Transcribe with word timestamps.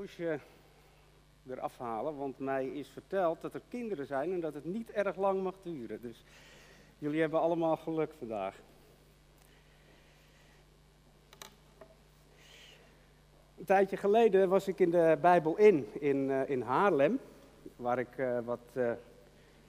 horloge 0.00 0.38
eraf 1.48 1.78
halen, 1.78 2.16
want 2.16 2.38
mij 2.38 2.66
is 2.66 2.88
verteld 2.88 3.40
dat 3.40 3.54
er 3.54 3.62
kinderen 3.68 4.06
zijn 4.06 4.32
en 4.32 4.40
dat 4.40 4.54
het 4.54 4.64
niet 4.64 4.90
erg 4.90 5.16
lang 5.16 5.42
mag 5.42 5.54
duren. 5.62 6.00
Dus 6.00 6.24
jullie 6.98 7.20
hebben 7.20 7.40
allemaal 7.40 7.76
geluk 7.76 8.12
vandaag. 8.18 8.56
Een 13.58 13.64
tijdje 13.64 13.96
geleden 13.96 14.48
was 14.48 14.68
ik 14.68 14.78
in 14.78 14.90
de 14.90 15.18
Bijbel 15.20 15.56
in, 15.56 15.86
in, 15.98 16.16
uh, 16.16 16.48
in 16.48 16.60
Haarlem, 16.60 17.20
waar 17.76 17.98
ik 17.98 18.16
uh, 18.16 18.38
wat, 18.44 18.72
uh, 18.74 18.92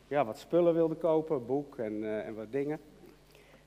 ja, 0.07 0.25
wat 0.25 0.37
spullen 0.37 0.73
wilde 0.73 0.95
kopen, 0.95 1.45
boek 1.45 1.77
en, 1.77 2.23
en 2.25 2.35
wat 2.35 2.51
dingen. 2.51 2.79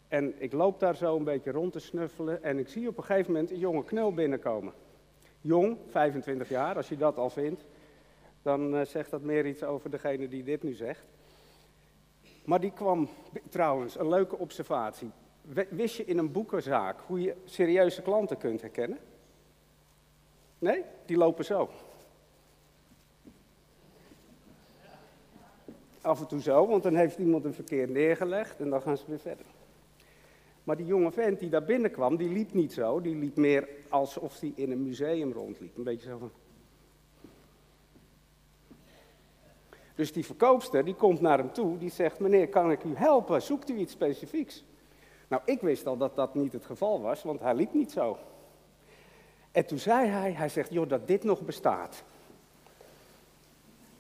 En 0.08 0.34
ik 0.42 0.52
loop 0.52 0.80
daar 0.80 0.96
zo 0.96 1.16
een 1.16 1.24
beetje 1.24 1.50
rond 1.50 1.72
te 1.72 1.78
snuffelen 1.78 2.42
en 2.42 2.58
ik 2.58 2.68
zie 2.68 2.88
op 2.88 2.96
een 2.96 3.04
gegeven 3.04 3.32
moment 3.32 3.50
een 3.50 3.58
jonge 3.58 3.84
knul 3.84 4.12
binnenkomen. 4.12 4.72
Jong, 5.46 5.78
25 5.90 6.48
jaar, 6.48 6.76
als 6.76 6.88
je 6.88 6.96
dat 6.96 7.16
al 7.16 7.30
vindt, 7.30 7.64
dan 8.42 8.74
uh, 8.74 8.84
zegt 8.84 9.10
dat 9.10 9.22
meer 9.22 9.46
iets 9.46 9.62
over 9.62 9.90
degene 9.90 10.28
die 10.28 10.42
dit 10.42 10.62
nu 10.62 10.74
zegt. 10.74 11.04
Maar 12.44 12.60
die 12.60 12.72
kwam, 12.72 13.08
trouwens, 13.48 13.98
een 13.98 14.08
leuke 14.08 14.38
observatie. 14.38 15.10
Wist 15.68 15.96
je 15.96 16.04
in 16.04 16.18
een 16.18 16.32
boekenzaak 16.32 17.00
hoe 17.06 17.20
je 17.20 17.34
serieuze 17.44 18.02
klanten 18.02 18.38
kunt 18.38 18.60
herkennen? 18.60 18.98
Nee? 20.58 20.82
Die 21.06 21.16
lopen 21.16 21.44
zo. 21.44 21.70
Af 26.00 26.20
en 26.20 26.26
toe 26.26 26.40
zo, 26.40 26.66
want 26.66 26.82
dan 26.82 26.94
heeft 26.94 27.18
iemand 27.18 27.44
een 27.44 27.54
verkeerd 27.54 27.90
neergelegd 27.90 28.60
en 28.60 28.70
dan 28.70 28.82
gaan 28.82 28.96
ze 28.96 29.04
weer 29.06 29.18
verder. 29.18 29.46
Maar 30.64 30.76
die 30.76 30.86
jonge 30.86 31.12
vent 31.12 31.40
die 31.40 31.48
daar 31.48 31.64
binnenkwam, 31.64 32.16
die 32.16 32.28
liep 32.28 32.52
niet 32.52 32.72
zo. 32.72 33.00
Die 33.00 33.16
liep 33.16 33.36
meer 33.36 33.68
alsof 33.88 34.40
hij 34.40 34.52
in 34.54 34.70
een 34.70 34.82
museum 34.82 35.32
rondliep. 35.32 35.76
Een 35.76 35.84
beetje 35.84 36.08
zo 36.08 36.18
van... 36.18 36.30
Dus 39.94 40.12
die 40.12 40.24
verkoopster 40.24 40.84
die 40.84 40.94
komt 40.94 41.20
naar 41.20 41.38
hem 41.38 41.52
toe, 41.52 41.78
die 41.78 41.90
zegt, 41.90 42.18
meneer, 42.18 42.48
kan 42.48 42.70
ik 42.70 42.84
u 42.84 42.94
helpen? 42.94 43.42
Zoekt 43.42 43.70
u 43.70 43.76
iets 43.76 43.92
specifieks? 43.92 44.64
Nou, 45.28 45.42
ik 45.44 45.60
wist 45.60 45.86
al 45.86 45.96
dat 45.96 46.16
dat 46.16 46.34
niet 46.34 46.52
het 46.52 46.64
geval 46.64 47.00
was, 47.00 47.22
want 47.22 47.40
hij 47.40 47.54
liep 47.54 47.72
niet 47.74 47.92
zo. 47.92 48.18
En 49.52 49.66
toen 49.66 49.78
zei 49.78 50.08
hij, 50.08 50.32
hij 50.32 50.48
zegt, 50.48 50.72
joh, 50.72 50.88
dat 50.88 51.06
dit 51.06 51.24
nog 51.24 51.40
bestaat. 51.40 52.02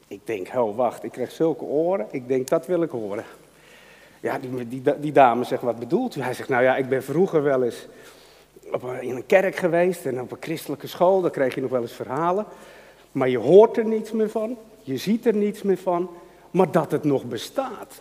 Ik 0.06 0.26
denk, 0.26 0.54
oh 0.54 0.76
wacht, 0.76 1.04
ik 1.04 1.10
krijg 1.10 1.30
zulke 1.30 1.64
oren, 1.64 2.06
ik 2.10 2.28
denk, 2.28 2.48
dat 2.48 2.66
wil 2.66 2.82
ik 2.82 2.90
horen. 2.90 3.24
Ja, 4.24 4.38
die, 4.38 4.82
die, 5.00 5.12
dame 5.12 5.44
zegt, 5.44 5.62
wat 5.62 5.78
bedoelt 5.78 6.16
u? 6.16 6.20
Hij 6.20 6.34
zegt, 6.34 6.48
nou 6.48 6.62
ja, 6.62 6.76
ik 6.76 6.88
ben 6.88 7.02
vroeger 7.02 7.42
wel 7.42 7.62
eens 7.62 7.86
op 8.72 8.84
in 9.00 9.16
een 9.16 9.26
kerk 9.26 9.56
geweest 9.56 10.06
en 10.06 10.20
op 10.20 10.30
een 10.30 10.36
christelijke 10.40 10.86
school, 10.86 11.20
daar 11.20 11.30
kreeg 11.30 11.54
je 11.54 11.60
nog 11.60 11.70
wel 11.70 11.80
eens 11.80 11.92
verhalen. 11.92 12.46
Maar 13.12 13.28
je 13.28 13.38
hoort 13.38 13.76
er 13.76 13.84
niets 13.84 14.12
meer 14.12 14.30
van, 14.30 14.56
je 14.82 14.96
ziet 14.96 15.26
er 15.26 15.34
niets 15.34 15.62
meer 15.62 15.78
van, 15.78 16.10
maar 16.50 16.70
dat 16.70 16.90
het 16.90 17.04
nog 17.04 17.24
bestaat. 17.24 18.00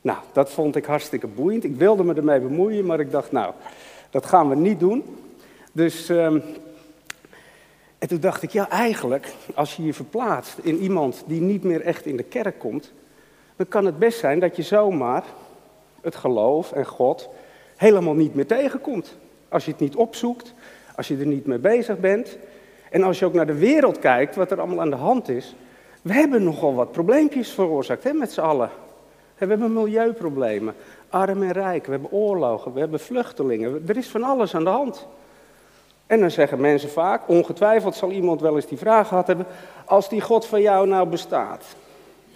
Nou, 0.00 0.18
dat 0.32 0.50
vond 0.50 0.76
ik 0.76 0.84
hartstikke 0.84 1.26
boeiend. 1.26 1.64
Ik 1.64 1.76
wilde 1.76 2.04
me 2.04 2.14
ermee 2.14 2.40
bemoeien, 2.40 2.86
maar 2.86 3.00
ik 3.00 3.10
dacht, 3.10 3.32
nou, 3.32 3.52
dat 4.10 4.26
gaan 4.26 4.48
we 4.48 4.54
niet 4.54 4.80
doen. 4.80 5.04
Dus, 5.72 6.08
um, 6.08 6.42
en 7.98 8.08
toen 8.08 8.20
dacht 8.20 8.42
ik, 8.42 8.50
ja, 8.50 8.68
eigenlijk, 8.68 9.32
als 9.54 9.76
je 9.76 9.84
je 9.84 9.94
verplaatst 9.94 10.58
in 10.62 10.78
iemand 10.78 11.22
die 11.26 11.40
niet 11.40 11.62
meer 11.62 11.80
echt 11.80 12.06
in 12.06 12.16
de 12.16 12.22
kerk 12.22 12.58
komt, 12.58 12.92
dan 13.56 13.68
kan 13.68 13.84
het 13.84 13.98
best 13.98 14.18
zijn 14.18 14.40
dat 14.40 14.56
je 14.56 14.62
zomaar 14.62 15.24
het 16.00 16.16
geloof 16.16 16.72
en 16.72 16.86
God 16.86 17.28
helemaal 17.76 18.14
niet 18.14 18.34
meer 18.34 18.46
tegenkomt. 18.46 19.16
Als 19.48 19.64
je 19.64 19.70
het 19.70 19.80
niet 19.80 19.96
opzoekt, 19.96 20.54
als 20.96 21.08
je 21.08 21.16
er 21.16 21.26
niet 21.26 21.46
mee 21.46 21.58
bezig 21.58 21.98
bent. 21.98 22.38
En 22.90 23.02
als 23.02 23.18
je 23.18 23.24
ook 23.24 23.32
naar 23.32 23.46
de 23.46 23.58
wereld 23.58 23.98
kijkt, 23.98 24.36
wat 24.36 24.50
er 24.50 24.58
allemaal 24.58 24.80
aan 24.80 24.90
de 24.90 24.96
hand 24.96 25.28
is. 25.28 25.54
We 26.02 26.12
hebben 26.12 26.44
nogal 26.44 26.74
wat 26.74 26.92
probleempjes 26.92 27.50
veroorzaakt 27.50 28.04
hè, 28.04 28.12
met 28.12 28.32
z'n 28.32 28.40
allen. 28.40 28.70
We 29.38 29.46
hebben 29.46 29.72
milieuproblemen, 29.72 30.74
arm 31.08 31.42
en 31.42 31.52
rijk, 31.52 31.84
we 31.84 31.90
hebben 31.90 32.12
oorlogen, 32.12 32.72
we 32.72 32.80
hebben 32.80 33.00
vluchtelingen. 33.00 33.82
Er 33.86 33.96
is 33.96 34.08
van 34.08 34.22
alles 34.22 34.54
aan 34.54 34.64
de 34.64 34.70
hand. 34.70 35.06
En 36.06 36.20
dan 36.20 36.30
zeggen 36.30 36.60
mensen 36.60 36.88
vaak, 36.88 37.28
ongetwijfeld 37.28 37.94
zal 37.94 38.10
iemand 38.10 38.40
wel 38.40 38.56
eens 38.56 38.66
die 38.66 38.78
vraag 38.78 39.08
gehad 39.08 39.26
hebben, 39.26 39.46
als 39.84 40.08
die 40.08 40.20
God 40.20 40.46
van 40.46 40.60
jou 40.60 40.86
nou 40.86 41.08
bestaat, 41.08 41.64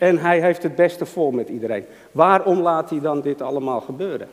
en 0.01 0.19
hij 0.19 0.41
heeft 0.41 0.63
het 0.63 0.75
beste 0.75 1.07
voor 1.07 1.35
met 1.35 1.49
iedereen. 1.49 1.85
Waarom 2.13 2.61
laat 2.61 2.91
hij 2.91 3.01
dan 3.01 3.21
dit 3.21 3.43
allemaal 3.43 3.81
gebeuren? 3.81 4.29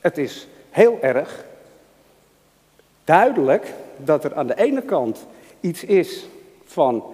Het 0.00 0.18
is 0.18 0.46
heel 0.70 0.98
erg 1.00 1.44
duidelijk 3.04 3.74
dat 3.96 4.24
er 4.24 4.34
aan 4.34 4.46
de 4.46 4.58
ene 4.58 4.82
kant 4.82 5.26
iets 5.60 5.84
is 5.84 6.26
van 6.64 7.04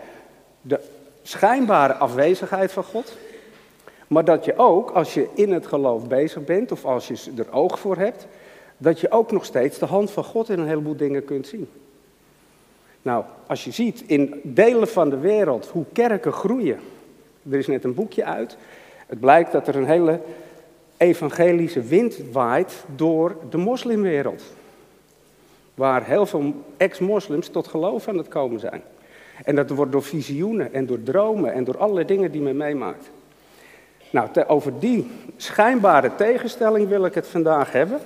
de 0.61 0.81
schijnbare 1.23 1.95
afwezigheid 1.95 2.73
van 2.73 2.85
God. 2.85 3.17
Maar 4.07 4.25
dat 4.25 4.45
je 4.45 4.57
ook, 4.57 4.91
als 4.91 5.15
je 5.15 5.29
in 5.35 5.53
het 5.53 5.67
geloof 5.67 6.07
bezig 6.07 6.45
bent 6.45 6.73
of 6.73 6.85
als 6.85 7.09
je 7.09 7.33
er 7.37 7.53
oog 7.53 7.79
voor 7.79 7.97
hebt, 7.97 8.27
dat 8.77 9.01
je 9.01 9.11
ook 9.11 9.33
nog 9.33 9.45
steeds 9.45 9.79
de 9.79 9.87
hand 9.87 10.11
van 10.11 10.25
God 10.25 10.49
in 10.49 10.59
een 10.59 10.69
heleboel 10.69 10.97
dingen 10.97 11.25
kunt 11.25 11.47
zien. 11.47 11.69
Nou, 13.03 13.25
als 13.47 13.65
je 13.65 13.71
ziet 13.71 14.03
in 14.07 14.41
delen 14.43 14.89
van 14.89 15.11
de 15.11 15.19
wereld 15.19 15.67
hoe 15.67 15.85
kerken 15.93 16.33
groeien. 16.33 16.79
Er 17.51 17.59
is 17.59 17.67
net 17.67 17.85
een 17.85 17.95
boekje 17.95 18.25
uit. 18.25 18.57
Het 19.07 19.21
blijkt 19.21 19.53
dat 19.53 19.69
er 19.69 19.77
een 19.77 19.87
hele 19.87 20.21
evangelische 20.97 21.83
wind 21.83 22.19
waait 22.33 22.85
door 22.97 23.37
de 23.51 23.57
moslimwereld. 23.57 24.43
Waar 25.75 26.05
heel 26.05 26.27
veel 26.27 26.55
ex-moslims 26.77 27.49
tot 27.49 27.69
geloof 27.69 28.09
aan 28.09 28.19
het 28.19 28.29
komen 28.29 28.61
zijn. 28.61 28.83
En 29.45 29.55
dat 29.55 29.71
wordt 29.71 29.93
door 29.93 30.03
visioenen 30.03 30.73
en 30.73 30.87
door 30.87 31.03
dromen 31.03 31.53
en 31.53 31.65
door 31.65 31.79
allerlei 31.79 32.07
dingen 32.07 32.31
die 32.31 32.41
men 32.41 32.57
meemaakt. 32.57 33.11
Nou, 34.11 34.29
over 34.47 34.79
die 34.79 35.11
schijnbare 35.37 36.15
tegenstelling 36.15 36.89
wil 36.89 37.05
ik 37.05 37.15
het 37.15 37.27
vandaag 37.27 37.73
hebben. 37.73 37.99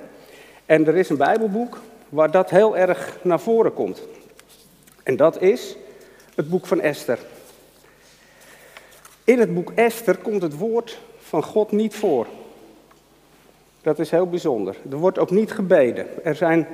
En 0.65 0.87
er 0.87 0.95
is 0.95 1.09
een 1.09 1.17
Bijbelboek 1.17 1.79
waar 2.09 2.31
dat 2.31 2.49
heel 2.49 2.77
erg 2.77 3.17
naar 3.21 3.39
voren 3.39 3.73
komt. 3.73 4.01
En 5.03 5.15
dat 5.15 5.41
is 5.41 5.75
het 6.35 6.49
boek 6.49 6.65
van 6.65 6.81
Esther. 6.81 7.19
In 9.23 9.39
het 9.39 9.53
boek 9.53 9.71
Esther 9.75 10.17
komt 10.17 10.41
het 10.41 10.57
woord 10.57 10.99
van 11.19 11.43
God 11.43 11.71
niet 11.71 11.95
voor. 11.95 12.27
Dat 13.81 13.99
is 13.99 14.11
heel 14.11 14.29
bijzonder. 14.29 14.75
Er 14.91 14.97
wordt 14.97 15.19
ook 15.19 15.31
niet 15.31 15.51
gebeden. 15.51 16.25
Er 16.25 16.35
zijn 16.35 16.67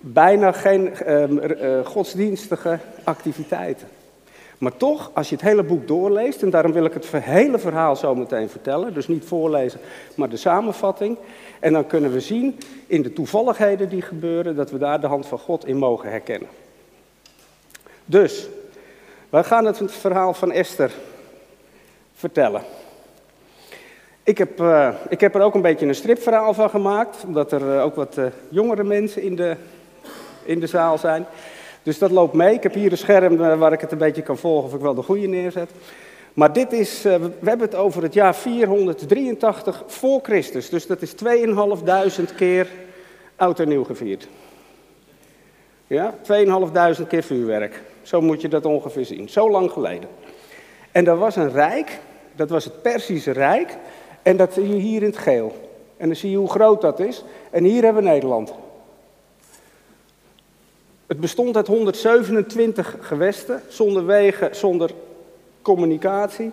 bijna 0.00 0.52
geen 0.52 0.92
uh, 1.06 1.86
godsdienstige 1.86 2.78
activiteiten. 3.04 3.88
Maar 4.58 4.76
toch, 4.76 5.10
als 5.14 5.28
je 5.28 5.34
het 5.34 5.44
hele 5.44 5.62
boek 5.62 5.86
doorleest, 5.86 6.42
en 6.42 6.50
daarom 6.50 6.72
wil 6.72 6.84
ik 6.84 6.92
het 6.92 7.10
hele 7.12 7.58
verhaal 7.58 7.96
zo 7.96 8.14
meteen 8.14 8.48
vertellen, 8.48 8.94
dus 8.94 9.08
niet 9.08 9.24
voorlezen, 9.24 9.80
maar 10.14 10.28
de 10.28 10.36
samenvatting. 10.36 11.16
En 11.60 11.72
dan 11.72 11.86
kunnen 11.86 12.12
we 12.12 12.20
zien 12.20 12.58
in 12.86 13.02
de 13.02 13.12
toevalligheden 13.12 13.88
die 13.88 14.02
gebeuren, 14.02 14.56
dat 14.56 14.70
we 14.70 14.78
daar 14.78 15.00
de 15.00 15.06
hand 15.06 15.26
van 15.26 15.38
God 15.38 15.66
in 15.66 15.76
mogen 15.76 16.10
herkennen. 16.10 16.48
Dus, 18.04 18.48
wij 19.30 19.44
gaan 19.44 19.64
het 19.64 19.80
verhaal 19.86 20.34
van 20.34 20.52
Esther 20.52 20.90
vertellen. 22.14 22.62
Ik 24.22 24.38
heb, 24.38 24.60
uh, 24.60 24.94
ik 25.08 25.20
heb 25.20 25.34
er 25.34 25.40
ook 25.40 25.54
een 25.54 25.62
beetje 25.62 25.86
een 25.86 25.94
stripverhaal 25.94 26.54
van 26.54 26.70
gemaakt, 26.70 27.24
omdat 27.26 27.52
er 27.52 27.60
uh, 27.60 27.82
ook 27.82 27.94
wat 27.94 28.18
uh, 28.18 28.26
jongere 28.48 28.84
mensen 28.84 29.22
in 29.22 29.36
de, 29.36 29.56
in 30.44 30.60
de 30.60 30.66
zaal 30.66 30.98
zijn. 30.98 31.26
Dus 31.82 31.98
dat 31.98 32.10
loopt 32.10 32.34
mee. 32.34 32.54
Ik 32.54 32.62
heb 32.62 32.74
hier 32.74 32.90
een 32.90 32.98
scherm 32.98 33.36
waar 33.36 33.72
ik 33.72 33.80
het 33.80 33.92
een 33.92 33.98
beetje 33.98 34.22
kan 34.22 34.38
volgen 34.38 34.68
of 34.68 34.74
ik 34.74 34.80
wel 34.80 34.94
de 34.94 35.02
goede 35.02 35.26
neerzet. 35.26 35.70
Maar 36.32 36.52
dit 36.52 36.72
is, 36.72 37.02
we 37.02 37.30
hebben 37.44 37.66
het 37.66 37.74
over 37.74 38.02
het 38.02 38.14
jaar 38.14 38.34
483 38.34 39.82
voor 39.86 40.20
Christus. 40.22 40.68
Dus 40.68 40.86
dat 40.86 41.02
is 41.02 41.12
2500 41.12 42.34
keer 42.34 42.68
oud 43.36 43.60
en 43.60 43.68
nieuw 43.68 43.84
gevierd. 43.84 44.28
Ja, 45.86 46.14
2500 46.22 47.08
keer 47.08 47.22
vuurwerk. 47.22 47.82
Zo 48.04 48.20
moet 48.20 48.40
je 48.40 48.48
dat 48.48 48.66
ongeveer 48.66 49.04
zien. 49.04 49.28
Zo 49.28 49.50
lang 49.50 49.70
geleden. 49.70 50.08
En 50.92 51.06
er 51.06 51.16
was 51.16 51.36
een 51.36 51.52
rijk, 51.52 52.00
dat 52.36 52.50
was 52.50 52.64
het 52.64 52.82
Persische 52.82 53.30
Rijk. 53.30 53.76
En 54.22 54.36
dat 54.36 54.52
zie 54.52 54.68
je 54.68 54.74
hier 54.74 55.02
in 55.02 55.08
het 55.08 55.18
geel. 55.18 55.52
En 55.96 56.06
dan 56.06 56.16
zie 56.16 56.30
je 56.30 56.36
hoe 56.36 56.50
groot 56.50 56.80
dat 56.80 57.00
is. 57.00 57.24
En 57.50 57.64
hier 57.64 57.82
hebben 57.82 58.02
we 58.02 58.08
Nederland. 58.08 58.54
Het 61.06 61.20
bestond 61.20 61.56
uit 61.56 61.66
127 61.66 62.96
gewesten, 63.00 63.62
zonder 63.68 64.06
wegen, 64.06 64.56
zonder 64.56 64.90
communicatie. 65.62 66.50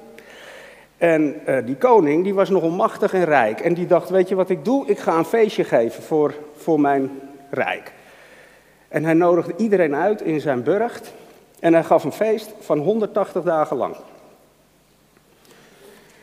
En 0.98 1.42
uh, 1.48 1.58
die 1.66 1.76
koning, 1.76 2.24
die 2.24 2.34
was 2.34 2.50
nogal 2.50 2.70
machtig 2.70 3.14
en 3.14 3.24
rijk. 3.24 3.60
En 3.60 3.74
die 3.74 3.88
dacht, 3.88 4.10
weet 4.10 4.30
je 4.30 4.36
wat 4.36 4.50
ik 4.50 4.66
doe? 4.66 4.88
Ik 4.88 5.00
ga 5.00 5.18
een 5.18 5.26
feestje 5.26 5.64
geven 5.64 6.04
voor, 6.04 6.34
voor 6.56 6.80
mijn 6.80 7.20
rijk. 7.50 7.92
En 8.88 9.04
hij 9.04 9.14
nodigde 9.14 9.54
iedereen 9.58 9.96
uit 9.96 10.22
in 10.22 10.42
zijn 10.42 10.64
burcht. 10.64 11.14
En 11.62 11.74
hij 11.74 11.84
gaf 11.84 12.04
een 12.04 12.12
feest 12.12 12.54
van 12.60 12.80
180 12.80 13.44
dagen 13.44 13.78
lang. 13.78 13.96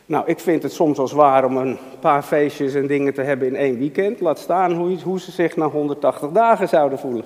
Nou, 0.07 0.27
ik 0.27 0.39
vind 0.39 0.63
het 0.63 0.73
soms 0.73 0.97
wel 0.97 1.09
zwaar 1.09 1.45
om 1.45 1.57
een 1.57 1.79
paar 2.01 2.23
feestjes 2.23 2.75
en 2.75 2.87
dingen 2.87 3.15
te 3.15 3.23
hebben 3.23 3.49
in 3.49 3.57
één 3.57 3.79
weekend. 3.79 4.21
Laat 4.21 4.39
staan 4.39 4.73
hoe, 4.73 5.03
hoe 5.03 5.21
ze 5.21 5.31
zich 5.31 5.57
na 5.57 5.67
180 5.67 6.31
dagen 6.31 6.69
zouden 6.69 6.99
voelen. 6.99 7.25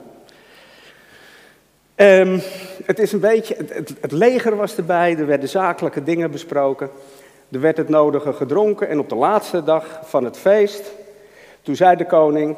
Ehm, 1.95 2.39
het 2.85 2.99
is 2.99 3.13
een 3.13 3.21
beetje, 3.21 3.57
het, 4.01 4.13
leger 4.13 4.57
was 4.57 4.77
erbij, 4.77 5.17
er 5.17 5.27
werden 5.27 5.49
zakelijke 5.49 6.03
dingen 6.03 6.31
besproken. 6.31 6.91
Er 7.51 7.61
werd 7.61 7.77
het 7.77 7.89
nodige 7.89 8.33
gedronken 8.33 8.89
en 8.89 8.99
op 8.99 9.09
de 9.09 9.15
laatste 9.15 9.65
dag 9.65 10.01
van 10.05 10.25
het 10.25 10.37
feest, 10.37 10.93
toen 11.63 11.77
zei 11.77 11.97
de 11.97 12.07
koning, 12.07 12.57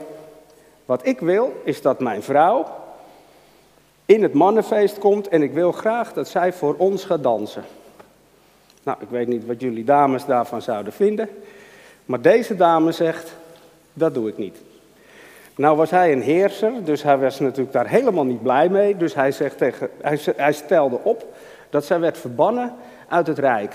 wat 0.85 1.07
ik 1.07 1.21
wil 1.21 1.61
is 1.65 1.83
dat 1.83 2.01
mijn 2.01 2.23
vrouw 2.23 2.67
in 4.07 4.23
het 4.23 4.33
mannenfeest 4.33 4.99
komt 4.99 5.29
en 5.29 5.43
ik 5.43 5.53
wil 5.53 5.73
graag 5.73 6.13
dat 6.13 6.29
zij 6.29 6.53
voor 6.53 6.75
ons 6.79 7.05
gaat 7.05 7.23
dansen. 7.23 7.65
Nou, 8.83 8.99
ik 9.01 9.09
weet 9.09 9.29
niet 9.29 9.47
wat 9.47 9.61
jullie 9.61 9.85
dames 9.85 10.25
daarvan 10.25 10.63
zouden 10.63 10.93
vinden, 10.93 11.29
maar 12.05 12.21
deze 12.21 12.57
dame 12.57 12.93
zegt, 12.93 13.35
dat 13.93 14.15
doe 14.15 14.29
ik 14.29 14.39
niet. 14.39 14.57
Nou 15.57 15.77
was 15.77 15.91
hij 15.91 16.13
een 16.13 16.23
heerser, 16.23 16.73
dus 16.85 17.03
hij 17.03 17.19
was 17.19 17.41
natuurlijk 17.41 17.73
daar 17.73 17.89
helemaal 17.89 18.25
niet 18.25 18.43
blij 18.43 18.69
mee. 18.69 18.97
Dus 18.97 19.15
hij, 19.15 19.33
zegt 19.33 19.59
tegen, 19.59 19.91
hij, 20.01 20.19
hij 20.37 20.53
stelde 20.53 20.99
op 21.03 21.35
dat 21.71 21.85
zij 21.85 22.01
werd 22.01 22.19
verbannen 22.19 22.75
uit 23.09 23.27
het 23.27 23.39
rijk. 23.39 23.75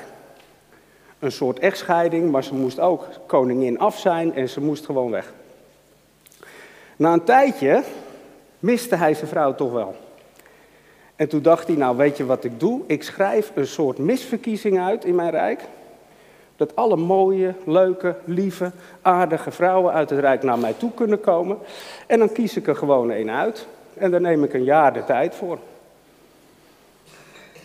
Een 1.20 1.32
soort 1.32 1.60
echtscheiding, 1.60 2.32
maar 2.32 2.44
ze 2.44 2.54
moest 2.54 2.80
ook 2.80 3.08
koningin 3.26 3.80
af 3.80 4.00
zijn 4.00 4.36
en 4.36 4.50
ze 4.50 4.62
moest 4.62 4.86
gewoon 4.86 5.12
weg. 5.12 5.34
Na 6.96 7.14
een 7.14 7.24
tijdje 7.24 7.84
miste 8.60 8.96
hij 8.96 9.14
zijn 9.14 9.28
vrouw 9.28 9.56
toch 9.56 9.72
wel. 9.72 9.96
En 11.20 11.28
toen 11.28 11.42
dacht 11.42 11.68
hij, 11.68 11.76
nou 11.76 11.98
weet 11.98 12.18
je 12.18 12.26
wat 12.26 12.44
ik 12.44 12.60
doe? 12.60 12.82
Ik 12.86 13.04
schrijf 13.04 13.52
een 13.56 13.68
soort 13.68 13.98
misverkiezing 13.98 14.80
uit 14.80 15.06
in 15.06 15.16
mijn 15.16 15.30
rijk. 15.30 15.62
Dat 16.56 16.76
alle 16.76 16.96
mooie, 16.96 17.54
leuke, 17.66 18.16
lieve, 18.26 18.72
aardige 19.02 19.52
vrouwen 19.52 19.94
uit 19.94 20.10
het 20.10 20.20
Rijk 20.20 20.44
naar 20.44 20.60
mij 20.60 20.74
toe 20.74 20.92
kunnen 20.94 21.20
komen. 21.20 21.58
En 22.08 22.20
dan 22.20 22.32
kies 22.32 22.58
ik 22.58 22.68
er 22.68 22.76
gewoon 22.76 23.12
één 23.12 23.32
uit. 23.32 23.68
En 23.94 24.12
daar 24.12 24.22
neem 24.22 24.44
ik 24.44 24.54
een 24.54 24.64
jaar 24.64 24.94
de 24.94 25.04
tijd 25.04 25.36
voor. 25.36 25.58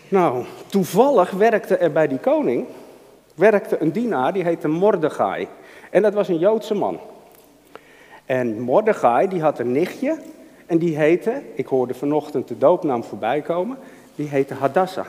Nou, 0.08 0.44
toevallig 0.66 1.30
werkte 1.30 1.76
er 1.76 1.92
bij 1.92 2.08
die 2.08 2.18
koning 2.18 2.66
werkte 3.34 3.80
een 3.80 3.92
dienaar, 3.92 4.32
die 4.32 4.44
heette 4.44 4.68
Mordechai. 4.68 5.48
En 5.90 6.02
dat 6.02 6.14
was 6.14 6.28
een 6.28 6.38
Joodse 6.38 6.74
man. 6.74 7.00
En 8.26 8.60
Mordechai, 8.60 9.28
die 9.28 9.42
had 9.42 9.58
een 9.58 9.72
nichtje. 9.72 10.18
En 10.66 10.78
die 10.78 10.96
heette, 10.96 11.42
ik 11.54 11.66
hoorde 11.66 11.94
vanochtend 11.94 12.48
de 12.48 12.58
doopnaam 12.58 13.04
voorbij 13.04 13.40
komen, 13.40 13.78
die 14.14 14.28
heette 14.28 14.54
Hadassah. 14.54 15.06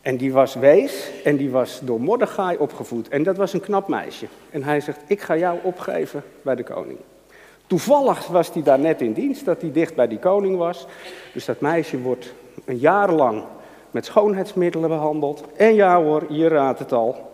En 0.00 0.16
die 0.16 0.32
was 0.32 0.54
wees 0.54 1.10
en 1.24 1.36
die 1.36 1.50
was 1.50 1.80
door 1.82 2.00
Mordechai 2.00 2.56
opgevoed. 2.56 3.08
En 3.08 3.22
dat 3.22 3.36
was 3.36 3.52
een 3.52 3.60
knap 3.60 3.88
meisje. 3.88 4.26
En 4.50 4.62
hij 4.62 4.80
zegt, 4.80 5.00
ik 5.06 5.20
ga 5.20 5.36
jou 5.36 5.58
opgeven 5.62 6.22
bij 6.42 6.54
de 6.54 6.62
koning. 6.64 6.98
Toevallig 7.66 8.26
was 8.26 8.52
hij 8.52 8.62
daar 8.62 8.78
net 8.78 9.00
in 9.00 9.12
dienst, 9.12 9.44
dat 9.44 9.60
hij 9.60 9.72
dicht 9.72 9.94
bij 9.94 10.08
die 10.08 10.18
koning 10.18 10.56
was. 10.56 10.86
Dus 11.32 11.44
dat 11.44 11.60
meisje 11.60 12.00
wordt 12.00 12.32
een 12.64 12.78
jaar 12.78 13.12
lang 13.12 13.42
met 13.90 14.04
schoonheidsmiddelen 14.04 14.88
behandeld. 14.88 15.44
En 15.56 15.74
ja 15.74 16.02
hoor, 16.02 16.32
je 16.32 16.48
raadt 16.48 16.78
het 16.78 16.92
al. 16.92 17.30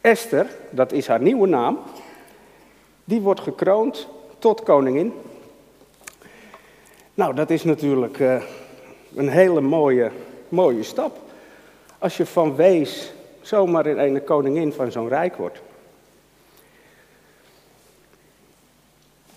Esther, 0.00 0.46
dat 0.70 0.92
is 0.92 1.06
haar 1.06 1.20
nieuwe 1.20 1.46
naam, 1.46 1.78
die 3.04 3.20
wordt 3.20 3.40
gekroond 3.40 4.08
tot 4.38 4.62
koningin. 4.62 5.12
Nou, 7.14 7.34
dat 7.34 7.50
is 7.50 7.64
natuurlijk 7.64 8.18
uh, 8.18 8.42
een 9.14 9.28
hele 9.28 9.60
mooie 9.60 10.10
mooie 10.52 10.82
stap. 10.82 11.18
Als 11.98 12.16
je 12.16 12.26
van 12.26 12.56
wees 12.56 13.12
zomaar 13.40 13.86
in 13.86 13.98
een 13.98 14.24
koningin 14.24 14.72
van 14.72 14.92
zo'n 14.92 15.08
rijk 15.08 15.36
wordt. 15.36 15.60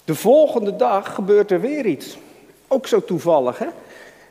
De 0.04 0.16
volgende 0.16 0.76
dag 0.76 1.14
gebeurt 1.14 1.52
er 1.52 1.62
weer 1.62 1.86
iets. 1.86 2.18
Ook 2.68 2.88
zo 2.88 3.04
toevallig, 3.04 3.58
hè? 3.58 3.68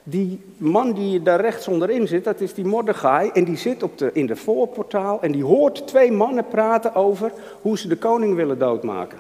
Die 0.06 0.40
man 0.56 0.92
die 0.92 1.22
daar 1.22 1.40
rechts 1.40 1.68
onderin 1.68 2.08
zit, 2.08 2.24
dat 2.24 2.40
is 2.40 2.54
die 2.54 2.64
Mordechai. 2.64 3.30
En 3.32 3.44
die 3.44 3.56
zit 3.56 3.82
op 3.82 3.98
de, 3.98 4.10
in 4.12 4.26
de 4.26 4.36
voorportaal 4.36 5.22
en 5.22 5.32
die 5.32 5.44
hoort 5.44 5.86
twee 5.86 6.12
mannen 6.12 6.48
praten 6.48 6.94
over 6.94 7.32
hoe 7.62 7.78
ze 7.78 7.88
de 7.88 7.96
koning 7.96 8.34
willen 8.34 8.58
doodmaken. 8.58 9.18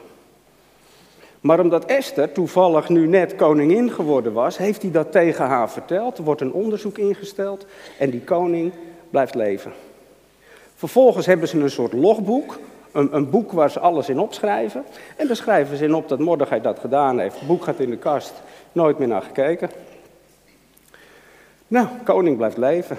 Maar 1.40 1.60
omdat 1.60 1.84
Esther 1.84 2.32
toevallig 2.32 2.88
nu 2.88 3.06
net 3.06 3.36
koningin 3.36 3.90
geworden 3.90 4.32
was, 4.32 4.56
heeft 4.56 4.82
hij 4.82 4.90
dat 4.90 5.12
tegen 5.12 5.46
haar 5.46 5.70
verteld. 5.70 6.18
Er 6.18 6.24
wordt 6.24 6.40
een 6.40 6.52
onderzoek 6.52 6.98
ingesteld 6.98 7.66
en 7.98 8.10
die 8.10 8.20
koning 8.20 8.72
blijft 9.10 9.34
leven. 9.34 9.72
Vervolgens 10.74 11.26
hebben 11.26 11.48
ze 11.48 11.60
een 11.60 11.70
soort 11.70 11.92
logboek, 11.92 12.58
een, 12.92 13.16
een, 13.16 13.30
boek 13.30 13.52
waar 13.52 13.70
ze 13.70 13.80
alles 13.80 14.08
in 14.08 14.18
opschrijven. 14.18 14.84
En 15.16 15.26
daar 15.26 15.36
schrijven 15.36 15.76
ze 15.76 15.84
in 15.84 15.94
op 15.94 16.08
dat 16.08 16.18
Mordechai 16.18 16.60
dat 16.60 16.78
gedaan 16.78 17.18
heeft. 17.18 17.38
Het 17.38 17.48
boek 17.48 17.64
gaat 17.64 17.80
in 17.80 17.90
de 17.90 17.96
kast, 17.96 18.32
nooit 18.72 18.98
meer 18.98 19.08
naar 19.08 19.22
gekeken. 19.22 19.70
Nou, 21.74 21.86
koning 22.04 22.36
blijft 22.36 22.56
leven. 22.56 22.98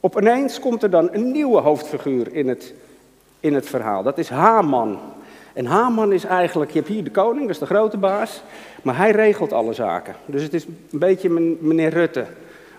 Op 0.00 0.20
ineens 0.20 0.60
komt 0.60 0.82
er 0.82 0.90
dan 0.90 1.08
een 1.12 1.30
nieuwe 1.32 1.60
hoofdfiguur 1.60 2.34
in 2.34 2.48
het, 2.48 2.74
in 3.40 3.54
het 3.54 3.66
verhaal. 3.66 4.02
Dat 4.02 4.18
is 4.18 4.28
Haman. 4.28 4.98
En 5.52 5.66
Haman 5.66 6.12
is 6.12 6.24
eigenlijk, 6.24 6.70
je 6.70 6.78
hebt 6.78 6.90
hier 6.90 7.04
de 7.04 7.10
koning, 7.10 7.40
dat 7.40 7.50
is 7.50 7.58
de 7.58 7.66
grote 7.66 7.96
baas, 7.96 8.42
maar 8.82 8.96
hij 8.96 9.10
regelt 9.10 9.52
alle 9.52 9.72
zaken. 9.72 10.14
Dus 10.26 10.42
het 10.42 10.54
is 10.54 10.64
een 10.64 10.98
beetje 10.98 11.30
meneer 11.60 11.90
Rutte, 11.90 12.26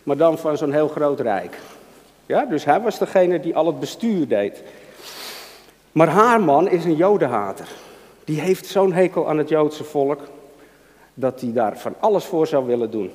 maar 0.04 0.18
dan 0.18 0.38
van 0.38 0.58
zo'n 0.58 0.74
heel 0.74 0.88
groot 0.88 1.20
rijk. 1.20 1.58
Ja, 2.26 2.46
dus 2.46 2.66
hij 2.66 2.82
was 2.82 3.00
degene 3.00 3.40
die 3.40 3.56
al 3.56 3.66
het 3.66 3.80
bestuur 3.80 4.28
deed. 4.28 4.64
Maar 5.92 6.08
Haman 6.08 6.70
is 6.70 6.86
een 6.86 6.96
jodenhater. 6.96 7.68
Die 8.24 8.40
heeft 8.40 8.66
zo'n 8.66 8.94
hekel 8.94 9.30
aan 9.30 9.38
het 9.38 9.50
Joodse 9.50 9.84
volk, 9.84 10.22
dat 11.14 11.42
hij 11.42 11.54
daar 11.54 11.78
van 11.78 11.96
alles 12.00 12.26
voor 12.26 12.48
zou 12.48 12.66
willen 12.66 12.92
doen. 12.92 13.12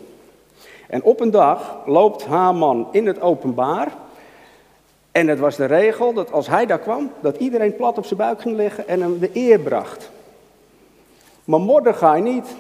En 0.90 1.02
op 1.02 1.20
een 1.20 1.30
dag 1.30 1.76
loopt 1.86 2.24
Haman 2.24 2.88
in 2.90 3.06
het 3.06 3.20
openbaar 3.20 3.92
en 5.12 5.28
het 5.28 5.38
was 5.38 5.56
de 5.56 5.64
regel 5.64 6.12
dat 6.12 6.32
als 6.32 6.46
hij 6.46 6.66
daar 6.66 6.78
kwam, 6.78 7.10
dat 7.20 7.36
iedereen 7.36 7.76
plat 7.76 7.98
op 7.98 8.04
zijn 8.04 8.18
buik 8.18 8.40
ging 8.40 8.56
liggen 8.56 8.88
en 8.88 9.00
hem 9.00 9.18
de 9.18 9.30
eer 9.32 9.58
bracht. 9.58 10.10
Maar 11.44 11.60
Mordechai 11.60 12.22
niet. 12.22 12.56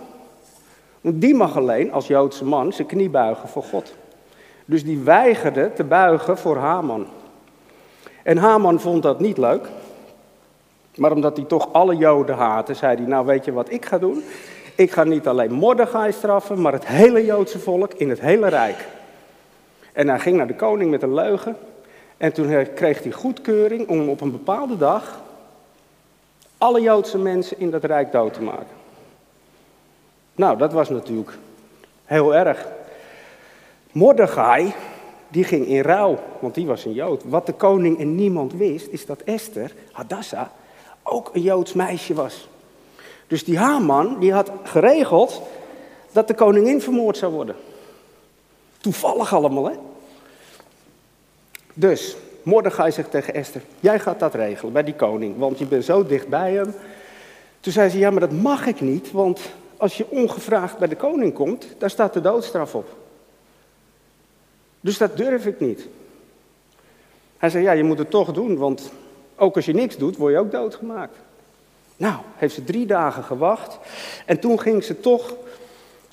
Want 1.00 1.20
die 1.20 1.34
mag 1.34 1.56
alleen 1.56 1.92
als 1.92 2.06
Joodse 2.06 2.44
man 2.44 2.72
zijn 2.72 2.88
knie 2.88 3.10
buigen 3.10 3.48
voor 3.48 3.62
God. 3.62 3.94
Dus 4.64 4.84
die 4.84 4.98
weigerde 4.98 5.72
te 5.72 5.84
buigen 5.84 6.38
voor 6.38 6.56
Haman. 6.56 7.06
En 8.22 8.36
Haman 8.36 8.80
vond 8.80 9.02
dat 9.02 9.20
niet 9.20 9.38
leuk. 9.38 9.68
Maar 10.96 11.12
omdat 11.12 11.36
hij 11.36 11.46
toch 11.46 11.72
alle 11.72 11.96
Joden 11.96 12.36
haatte, 12.36 12.74
zei 12.74 12.96
hij, 12.96 13.06
nou 13.06 13.26
weet 13.26 13.44
je 13.44 13.52
wat 13.52 13.70
ik 13.70 13.84
ga 13.84 13.98
doen? 13.98 14.24
Ik 14.80 14.92
ga 14.92 15.04
niet 15.04 15.26
alleen 15.26 15.52
Mordechai 15.52 16.12
straffen, 16.12 16.60
maar 16.60 16.72
het 16.72 16.86
hele 16.86 17.24
Joodse 17.24 17.58
volk 17.58 17.94
in 17.94 18.08
het 18.08 18.20
hele 18.20 18.48
Rijk. 18.48 18.86
En 19.92 20.08
hij 20.08 20.18
ging 20.18 20.36
naar 20.36 20.46
de 20.46 20.54
koning 20.54 20.90
met 20.90 21.02
een 21.02 21.14
leugen. 21.14 21.56
En 22.16 22.32
toen 22.32 22.66
kreeg 22.74 23.02
hij 23.02 23.12
goedkeuring 23.12 23.88
om 23.88 24.08
op 24.08 24.20
een 24.20 24.30
bepaalde 24.30 24.76
dag 24.76 25.20
alle 26.58 26.80
Joodse 26.80 27.18
mensen 27.18 27.58
in 27.58 27.70
dat 27.70 27.84
rijk 27.84 28.12
dood 28.12 28.34
te 28.34 28.42
maken. 28.42 28.76
Nou, 30.34 30.58
dat 30.58 30.72
was 30.72 30.88
natuurlijk 30.88 31.38
heel 32.04 32.34
erg. 32.34 32.66
Mordechai, 33.92 34.74
die 35.28 35.44
ging 35.44 35.66
in 35.66 35.80
rouw, 35.80 36.18
want 36.38 36.54
die 36.54 36.66
was 36.66 36.84
een 36.84 36.92
Jood. 36.92 37.22
Wat 37.24 37.46
de 37.46 37.52
koning 37.52 37.98
en 37.98 38.14
niemand 38.14 38.52
wist, 38.52 38.88
is 38.88 39.06
dat 39.06 39.20
Esther, 39.20 39.72
Hadassah, 39.92 40.46
ook 41.02 41.30
een 41.32 41.42
Joods 41.42 41.72
meisje 41.72 42.14
was. 42.14 42.48
Dus 43.30 43.44
die 43.44 43.58
Haman, 43.58 44.18
die 44.18 44.32
had 44.32 44.50
geregeld 44.62 45.42
dat 46.12 46.28
de 46.28 46.34
koningin 46.34 46.80
vermoord 46.80 47.16
zou 47.16 47.32
worden. 47.32 47.56
Toevallig 48.80 49.34
allemaal, 49.34 49.64
hè? 49.64 49.76
Dus, 51.74 52.16
Mordechai 52.42 52.92
zegt 52.92 53.10
tegen 53.10 53.34
Esther, 53.34 53.62
jij 53.80 54.00
gaat 54.00 54.18
dat 54.18 54.34
regelen 54.34 54.72
bij 54.72 54.84
die 54.84 54.94
koning, 54.94 55.38
want 55.38 55.58
je 55.58 55.66
bent 55.66 55.84
zo 55.84 56.06
dicht 56.06 56.28
bij 56.28 56.52
hem. 56.52 56.74
Toen 57.60 57.72
zei 57.72 57.88
ze, 57.88 57.98
ja, 57.98 58.10
maar 58.10 58.20
dat 58.20 58.32
mag 58.32 58.66
ik 58.66 58.80
niet, 58.80 59.12
want 59.12 59.40
als 59.76 59.96
je 59.96 60.10
ongevraagd 60.10 60.78
bij 60.78 60.88
de 60.88 60.96
koning 60.96 61.34
komt, 61.34 61.66
daar 61.78 61.90
staat 61.90 62.12
de 62.12 62.20
doodstraf 62.20 62.74
op. 62.74 62.96
Dus 64.80 64.98
dat 64.98 65.16
durf 65.16 65.46
ik 65.46 65.60
niet. 65.60 65.88
Hij 67.38 67.50
zei, 67.50 67.64
ja, 67.64 67.72
je 67.72 67.84
moet 67.84 67.98
het 67.98 68.10
toch 68.10 68.32
doen, 68.32 68.56
want 68.56 68.92
ook 69.36 69.56
als 69.56 69.64
je 69.64 69.74
niks 69.74 69.96
doet, 69.96 70.16
word 70.16 70.32
je 70.32 70.38
ook 70.38 70.50
doodgemaakt. 70.50 71.16
Nou, 72.00 72.14
heeft 72.36 72.54
ze 72.54 72.64
drie 72.64 72.86
dagen 72.86 73.22
gewacht 73.22 73.78
en 74.26 74.40
toen 74.40 74.60
ging 74.60 74.84
ze 74.84 75.00
toch 75.00 75.34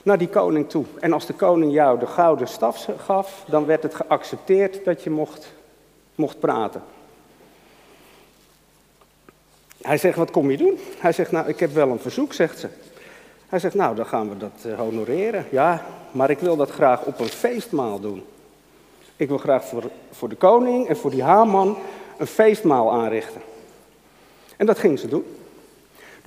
naar 0.04 0.18
die 0.18 0.28
koning 0.28 0.70
toe. 0.70 0.86
En 1.00 1.14
als 1.14 1.26
de 1.26 1.34
koning 1.34 1.74
jou 1.74 2.00
de 2.00 2.08
gouden 2.08 2.48
staf 2.48 2.88
gaf, 2.98 3.44
dan 3.48 3.66
werd 3.66 3.84
het 3.84 3.96
geaccepteerd 3.96 4.86
dat 4.86 5.04
je 5.04 5.10
mocht, 5.10 5.54
mocht 6.16 6.40
praten. 6.40 6.84
Hij 9.82 9.98
zegt, 9.98 10.18
wat 10.18 10.32
kom 10.32 10.52
je 10.52 10.58
doen? 10.58 10.80
Hij 11.00 11.12
zegt, 11.12 11.32
nou, 11.32 11.48
ik 11.48 11.60
heb 11.60 11.74
wel 11.74 11.90
een 11.90 12.00
verzoek, 12.00 12.34
zegt 12.34 12.60
ze. 12.60 12.68
Hij 13.48 13.60
zegt, 13.60 13.76
nou, 13.76 13.96
dan 13.96 14.06
gaan 14.06 14.30
we 14.30 14.38
dat 14.38 14.66
eh, 14.66 14.78
honoreren. 14.78 15.46
Ja, 15.52 15.86
maar 16.12 16.30
ik 16.30 16.40
wil 16.40 16.56
dat 16.56 16.70
graag 16.70 17.04
op 17.04 17.20
een 17.20 17.30
feestmaal 17.30 18.00
doen. 18.00 18.24
Ik 19.16 19.28
wil 19.28 19.38
graag 19.38 19.66
voor, 19.66 19.84
voor 20.12 20.30
de 20.30 20.36
koning 20.36 20.88
en 20.88 20.98
voor 20.98 21.12
die 21.12 21.24
Haman 21.24 21.78
een 22.18 22.28
feestmaal 22.28 22.92
aanrichten. 22.92 23.42
En 24.58 24.66
dat 24.66 24.80
ging 24.80 25.00
ze 25.00 25.08
doen. 25.08 25.26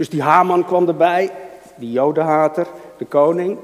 Dus 0.00 0.08
die 0.08 0.22
Haman 0.22 0.64
kwam 0.64 0.88
erbij, 0.88 1.30
die 1.76 1.92
jodenhater, 1.92 2.66
de 2.96 3.04
koning. 3.04 3.58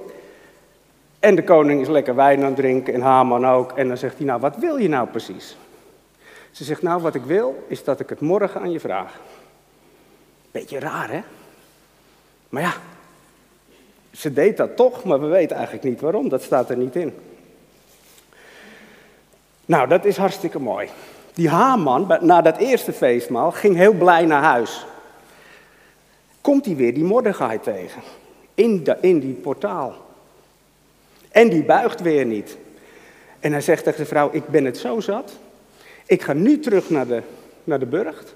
En 1.20 1.34
de 1.34 1.44
koning 1.44 1.80
is 1.80 1.88
lekker 1.88 2.14
wijn 2.14 2.40
aan 2.40 2.46
het 2.46 2.56
drinken 2.56 2.94
en 2.94 3.00
Haman 3.00 3.46
ook. 3.46 3.72
En 3.72 3.88
dan 3.88 3.96
zegt 3.96 4.16
hij, 4.16 4.26
nou 4.26 4.40
wat 4.40 4.56
wil 4.56 4.76
je 4.76 4.88
nou 4.88 5.08
precies? 5.08 5.56
Ze 6.50 6.64
zegt, 6.64 6.82
nou 6.82 7.02
wat 7.02 7.14
ik 7.14 7.22
wil 7.22 7.64
is 7.66 7.84
dat 7.84 8.00
ik 8.00 8.08
het 8.08 8.20
morgen 8.20 8.60
aan 8.60 8.70
je 8.70 8.80
vraag. 8.80 9.20
Beetje 10.50 10.78
raar 10.78 11.10
hè? 11.10 11.20
Maar 12.48 12.62
ja, 12.62 12.72
ze 14.12 14.32
deed 14.32 14.56
dat 14.56 14.76
toch, 14.76 15.04
maar 15.04 15.20
we 15.20 15.26
weten 15.26 15.56
eigenlijk 15.56 15.86
niet 15.86 16.00
waarom. 16.00 16.28
Dat 16.28 16.42
staat 16.42 16.70
er 16.70 16.76
niet 16.76 16.96
in. 16.96 17.14
Nou, 19.66 19.88
dat 19.88 20.04
is 20.04 20.16
hartstikke 20.16 20.58
mooi. 20.58 20.88
Die 21.34 21.48
Haman, 21.48 22.18
na 22.20 22.42
dat 22.42 22.56
eerste 22.56 22.92
feestmaal, 22.92 23.50
ging 23.50 23.76
heel 23.76 23.94
blij 23.94 24.24
naar 24.24 24.42
huis. 24.42 24.86
Komt 26.46 26.64
hij 26.64 26.76
weer 26.76 26.94
die 26.94 27.04
Mordechai 27.04 27.60
tegen. 27.60 28.02
In, 28.54 28.84
de, 28.84 28.96
in 29.00 29.18
die 29.18 29.32
portaal. 29.32 29.94
En 31.28 31.48
die 31.48 31.62
buigt 31.62 32.00
weer 32.00 32.26
niet. 32.26 32.56
En 33.40 33.52
hij 33.52 33.60
zegt 33.60 33.84
tegen 33.84 34.00
de 34.00 34.06
vrouw, 34.06 34.28
ik 34.32 34.48
ben 34.48 34.64
het 34.64 34.78
zo 34.78 35.00
zat. 35.00 35.32
Ik 36.04 36.22
ga 36.22 36.32
nu 36.32 36.58
terug 36.58 36.90
naar 36.90 37.06
de, 37.06 37.22
naar 37.64 37.78
de 37.78 37.86
burcht. 37.86 38.34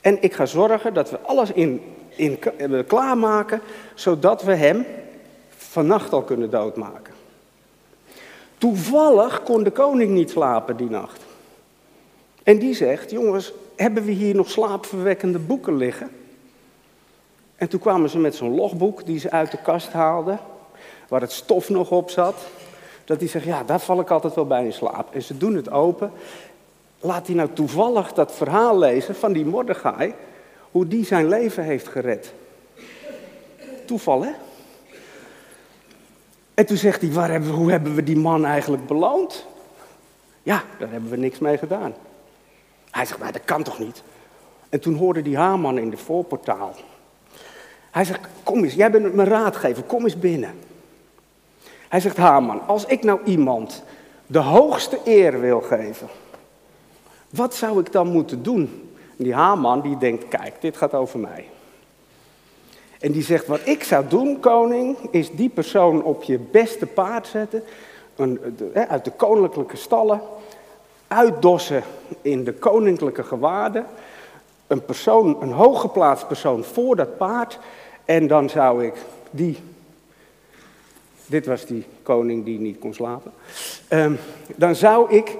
En 0.00 0.22
ik 0.22 0.34
ga 0.34 0.46
zorgen 0.46 0.94
dat 0.94 1.10
we 1.10 1.18
alles 1.18 1.52
in, 1.52 1.80
in, 2.16 2.38
eh, 2.58 2.78
klaarmaken, 2.86 3.60
zodat 3.94 4.42
we 4.42 4.54
hem 4.54 4.84
vannacht 5.56 6.12
al 6.12 6.22
kunnen 6.22 6.50
doodmaken. 6.50 7.14
Toevallig 8.58 9.42
kon 9.42 9.62
de 9.62 9.70
koning 9.70 10.10
niet 10.10 10.30
slapen 10.30 10.76
die 10.76 10.90
nacht. 10.90 11.20
En 12.42 12.58
die 12.58 12.74
zegt, 12.74 13.10
jongens, 13.10 13.52
hebben 13.76 14.04
we 14.04 14.12
hier 14.12 14.34
nog 14.34 14.50
slaapverwekkende 14.50 15.38
boeken 15.38 15.76
liggen? 15.76 16.10
En 17.56 17.68
toen 17.68 17.80
kwamen 17.80 18.10
ze 18.10 18.18
met 18.18 18.34
zo'n 18.34 18.54
logboek 18.54 19.06
die 19.06 19.18
ze 19.18 19.30
uit 19.30 19.50
de 19.50 19.58
kast 19.62 19.92
haalden, 19.92 20.38
waar 21.08 21.20
het 21.20 21.32
stof 21.32 21.68
nog 21.68 21.90
op 21.90 22.10
zat. 22.10 22.34
Dat 23.04 23.18
die 23.18 23.28
zegt, 23.28 23.44
ja, 23.44 23.64
daar 23.64 23.80
val 23.80 24.00
ik 24.00 24.10
altijd 24.10 24.34
wel 24.34 24.46
bij 24.46 24.64
in 24.64 24.72
slaap. 24.72 25.14
En 25.14 25.22
ze 25.22 25.36
doen 25.36 25.54
het 25.54 25.70
open. 25.70 26.12
Laat 27.00 27.26
hij 27.26 27.36
nou 27.36 27.48
toevallig 27.52 28.12
dat 28.12 28.32
verhaal 28.32 28.78
lezen 28.78 29.14
van 29.14 29.32
die 29.32 29.44
Mordechai, 29.44 30.14
hoe 30.70 30.88
die 30.88 31.04
zijn 31.04 31.28
leven 31.28 31.64
heeft 31.64 31.88
gered. 31.88 32.32
Toeval, 33.84 34.22
hè? 34.22 34.30
En 36.54 36.66
toen 36.66 36.76
zegt 36.76 37.00
hij, 37.00 37.12
waar 37.12 37.30
hebben 37.30 37.50
we, 37.50 37.56
hoe 37.56 37.70
hebben 37.70 37.94
we 37.94 38.02
die 38.02 38.16
man 38.16 38.44
eigenlijk 38.44 38.86
beloond? 38.86 39.46
Ja, 40.42 40.62
daar 40.78 40.90
hebben 40.90 41.10
we 41.10 41.16
niks 41.16 41.38
mee 41.38 41.58
gedaan. 41.58 41.94
Hij 42.90 43.04
zegt, 43.04 43.18
maar 43.18 43.32
dat 43.32 43.44
kan 43.44 43.62
toch 43.62 43.78
niet? 43.78 44.02
En 44.68 44.80
toen 44.80 44.94
hoorde 44.94 45.22
die 45.22 45.36
Haman 45.36 45.78
in 45.78 45.90
de 45.90 45.96
voorportaal. 45.96 46.74
Hij 47.96 48.04
zegt, 48.04 48.20
kom 48.42 48.64
eens, 48.64 48.74
jij 48.74 48.90
bent 48.90 49.14
mijn 49.14 49.28
raadgever, 49.28 49.82
kom 49.82 50.04
eens 50.04 50.18
binnen. 50.18 50.54
Hij 51.88 52.00
zegt, 52.00 52.16
Haman, 52.16 52.66
als 52.66 52.84
ik 52.84 53.02
nou 53.02 53.20
iemand 53.24 53.82
de 54.26 54.38
hoogste 54.38 54.98
eer 55.04 55.40
wil 55.40 55.60
geven, 55.60 56.08
wat 57.30 57.54
zou 57.54 57.80
ik 57.80 57.92
dan 57.92 58.06
moeten 58.08 58.42
doen? 58.42 58.90
En 59.18 59.24
die 59.24 59.34
Haman 59.34 59.80
die 59.80 59.98
denkt, 59.98 60.28
kijk, 60.28 60.60
dit 60.60 60.76
gaat 60.76 60.94
over 60.94 61.18
mij. 61.18 61.48
En 62.98 63.12
die 63.12 63.22
zegt, 63.22 63.46
wat 63.46 63.60
ik 63.64 63.84
zou 63.84 64.08
doen, 64.08 64.40
koning, 64.40 64.96
is 65.10 65.30
die 65.30 65.48
persoon 65.48 66.02
op 66.02 66.22
je 66.22 66.38
beste 66.38 66.86
paard 66.86 67.26
zetten, 67.26 67.62
uit 68.88 69.04
de 69.04 69.12
koninklijke 69.16 69.76
stallen, 69.76 70.20
uitdossen 71.08 71.82
in 72.22 72.44
de 72.44 72.52
koninklijke 72.52 73.22
gewaden, 73.22 73.86
een 74.66 74.84
persoon, 74.84 75.42
een 75.42 75.52
hooggeplaatst 75.52 76.26
persoon 76.26 76.64
voor 76.64 76.96
dat 76.96 77.16
paard, 77.16 77.58
en 78.06 78.26
dan 78.26 78.48
zou 78.48 78.84
ik 78.84 78.94
die, 79.30 79.56
dit 81.26 81.46
was 81.46 81.66
die 81.66 81.84
koning 82.02 82.44
die 82.44 82.58
niet 82.58 82.78
kon 82.78 82.94
slapen, 82.94 83.32
ehm, 83.88 84.14
dan 84.56 84.74
zou 84.74 85.14
ik 85.14 85.36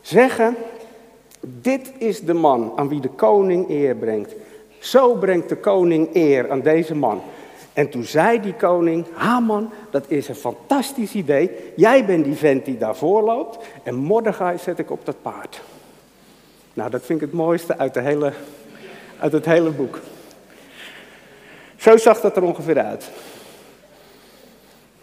zeggen, 0.00 0.56
dit 1.40 1.92
is 1.98 2.20
de 2.20 2.34
man 2.34 2.72
aan 2.76 2.88
wie 2.88 3.00
de 3.00 3.08
koning 3.08 3.68
eer 3.68 3.94
brengt. 3.96 4.34
Zo 4.78 5.14
brengt 5.14 5.48
de 5.48 5.56
koning 5.56 6.08
eer 6.12 6.50
aan 6.50 6.60
deze 6.60 6.94
man. 6.94 7.22
En 7.72 7.88
toen 7.88 8.04
zei 8.04 8.40
die 8.40 8.54
koning, 8.54 9.06
Haman, 9.12 9.70
dat 9.90 10.04
is 10.08 10.28
een 10.28 10.34
fantastisch 10.34 11.14
idee. 11.14 11.50
Jij 11.76 12.04
bent 12.04 12.24
die 12.24 12.34
vent 12.34 12.64
die 12.64 12.78
daarvoor 12.78 13.22
loopt 13.22 13.58
en 13.82 13.94
Mordechai 13.94 14.58
zet 14.58 14.78
ik 14.78 14.90
op 14.90 15.04
dat 15.04 15.22
paard. 15.22 15.60
Nou, 16.74 16.90
dat 16.90 17.02
vind 17.04 17.20
ik 17.20 17.26
het 17.26 17.36
mooiste 17.36 17.78
uit, 17.78 17.94
de 17.94 18.00
hele, 18.00 18.32
uit 19.18 19.32
het 19.32 19.44
hele 19.44 19.70
boek. 19.70 20.00
Zo 21.88 21.96
zag 21.96 22.20
dat 22.20 22.36
er 22.36 22.42
ongeveer 22.42 22.78
uit. 22.78 23.10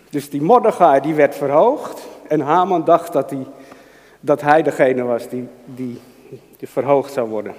Dus 0.10 0.30
die 0.30 0.42
Mordechai 0.42 1.02
die 1.02 1.14
werd 1.14 1.36
verhoogd 1.36 2.02
en 2.28 2.40
Haman 2.40 2.84
dacht 2.84 3.14
dat 3.14 3.30
hij, 3.30 3.46
dat 4.20 4.42
hij 4.42 4.64
degene 4.64 5.04
was 5.04 5.30
die, 5.30 5.48
die, 5.66 6.02
die 6.58 6.68
verhoogd 6.68 7.14
zou 7.14 7.30
worden. 7.30 7.54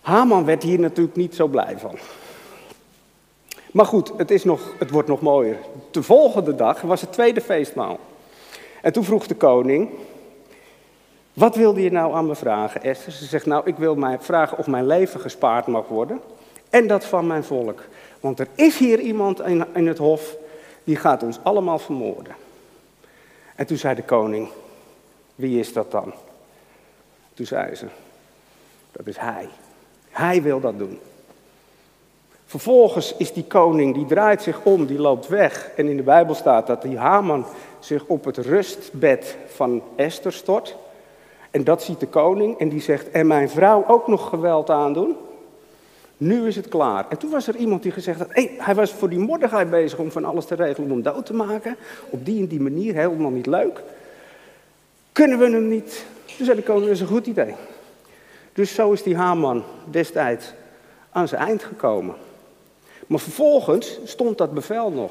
Haman 0.00 0.44
werd 0.44 0.62
hier 0.62 0.80
natuurlijk 0.80 1.16
niet 1.16 1.34
zo 1.34 1.46
blij 1.46 1.78
van. 1.78 1.98
Maar 3.72 3.86
goed, 3.86 4.12
het, 4.16 4.30
is 4.30 4.44
nog, 4.44 4.60
het 4.78 4.90
wordt 4.90 5.08
nog 5.08 5.20
mooier. 5.20 5.56
De 5.90 6.02
volgende 6.02 6.54
dag 6.54 6.80
was 6.80 7.00
het 7.00 7.12
tweede 7.12 7.40
feestmaal. 7.40 7.98
En 8.82 8.92
toen 8.92 9.04
vroeg 9.04 9.26
de 9.26 9.34
koning, 9.36 9.90
wat 11.32 11.56
wilde 11.56 11.82
je 11.82 11.92
nou 11.92 12.14
aan 12.14 12.26
me 12.26 12.34
vragen, 12.34 12.82
Esther? 12.82 13.12
Ze 13.12 13.24
zegt, 13.24 13.46
nou, 13.46 13.66
ik 13.66 13.76
wil 13.76 13.94
mij 13.94 14.18
vragen 14.20 14.58
of 14.58 14.66
mijn 14.66 14.86
leven 14.86 15.20
gespaard 15.20 15.66
mag 15.66 15.88
worden. 15.88 16.20
En 16.70 16.86
dat 16.86 17.04
van 17.04 17.26
mijn 17.26 17.44
volk. 17.44 17.82
Want 18.20 18.38
er 18.38 18.48
is 18.54 18.78
hier 18.78 19.00
iemand 19.00 19.40
in, 19.74 19.86
het 19.86 19.98
hof, 19.98 20.36
die 20.84 20.96
gaat 20.96 21.22
ons 21.22 21.38
allemaal 21.42 21.78
vermoorden. 21.78 22.34
En 23.54 23.66
toen 23.66 23.76
zei 23.76 23.94
de 23.94 24.02
koning, 24.02 24.48
wie 25.34 25.58
is 25.58 25.72
dat 25.72 25.90
dan? 25.90 26.12
Toen 27.34 27.46
zei 27.46 27.74
ze, 27.74 27.86
dat 28.92 29.06
is 29.06 29.16
hij. 29.16 29.48
Hij 30.10 30.42
wil 30.42 30.60
dat 30.60 30.78
doen. 30.78 30.98
Vervolgens 32.46 33.14
is 33.16 33.32
die 33.32 33.44
koning, 33.44 33.94
die 33.94 34.06
draait 34.06 34.42
zich 34.42 34.60
om, 34.62 34.86
die 34.86 34.98
loopt 34.98 35.28
weg. 35.28 35.70
En 35.76 35.88
in 35.88 35.96
de 35.96 36.02
Bijbel 36.02 36.34
staat 36.34 36.66
dat 36.66 36.82
die 36.82 36.98
Haman 36.98 37.46
zich 37.78 38.04
op 38.06 38.24
het 38.24 38.36
rustbed 38.36 39.36
van 39.46 39.82
Esther 39.96 40.32
stort. 40.32 40.76
En 41.50 41.64
dat 41.64 41.82
ziet 41.82 42.00
de 42.00 42.06
koning 42.06 42.58
en 42.58 42.68
die 42.68 42.80
zegt, 42.80 43.10
en 43.10 43.26
mijn 43.26 43.50
vrouw 43.50 43.84
ook 43.86 44.06
nog 44.06 44.28
geweld 44.28 44.70
aandoen? 44.70 45.16
Nu 46.20 46.46
is 46.46 46.56
het 46.56 46.68
klaar. 46.68 47.06
En 47.08 47.18
toen 47.18 47.30
was 47.30 47.46
er 47.46 47.56
iemand 47.56 47.82
die 47.82 47.92
gezegd 47.92 48.18
had, 48.18 48.28
hey, 48.30 48.54
hij 48.58 48.74
was 48.74 48.92
voor 48.92 49.08
die 49.08 49.18
Mordechai 49.18 49.64
bezig 49.64 49.98
om 49.98 50.10
van 50.10 50.24
alles 50.24 50.44
te 50.44 50.54
regelen 50.54 50.90
om 50.90 50.92
hem 50.92 51.02
dood 51.02 51.26
te 51.26 51.34
maken. 51.34 51.76
Op 52.10 52.24
die 52.24 52.40
en 52.40 52.46
die 52.46 52.60
manier, 52.60 52.94
helemaal 52.94 53.30
niet 53.30 53.46
leuk. 53.46 53.82
Kunnen 55.12 55.38
we 55.38 55.44
hem 55.44 55.68
niet? 55.68 56.04
Toen 56.36 56.46
zei 56.46 56.60
de 56.60 56.66
dat 56.66 56.86
is 56.86 57.00
een 57.00 57.06
goed 57.06 57.26
idee. 57.26 57.54
Dus 58.52 58.74
zo 58.74 58.92
is 58.92 59.02
die 59.02 59.16
Haman 59.16 59.64
destijds 59.84 60.52
aan 61.10 61.28
zijn 61.28 61.42
eind 61.42 61.64
gekomen. 61.64 62.14
Maar 63.06 63.20
vervolgens 63.20 63.98
stond 64.04 64.38
dat 64.38 64.54
bevel 64.54 64.90
nog. 64.90 65.10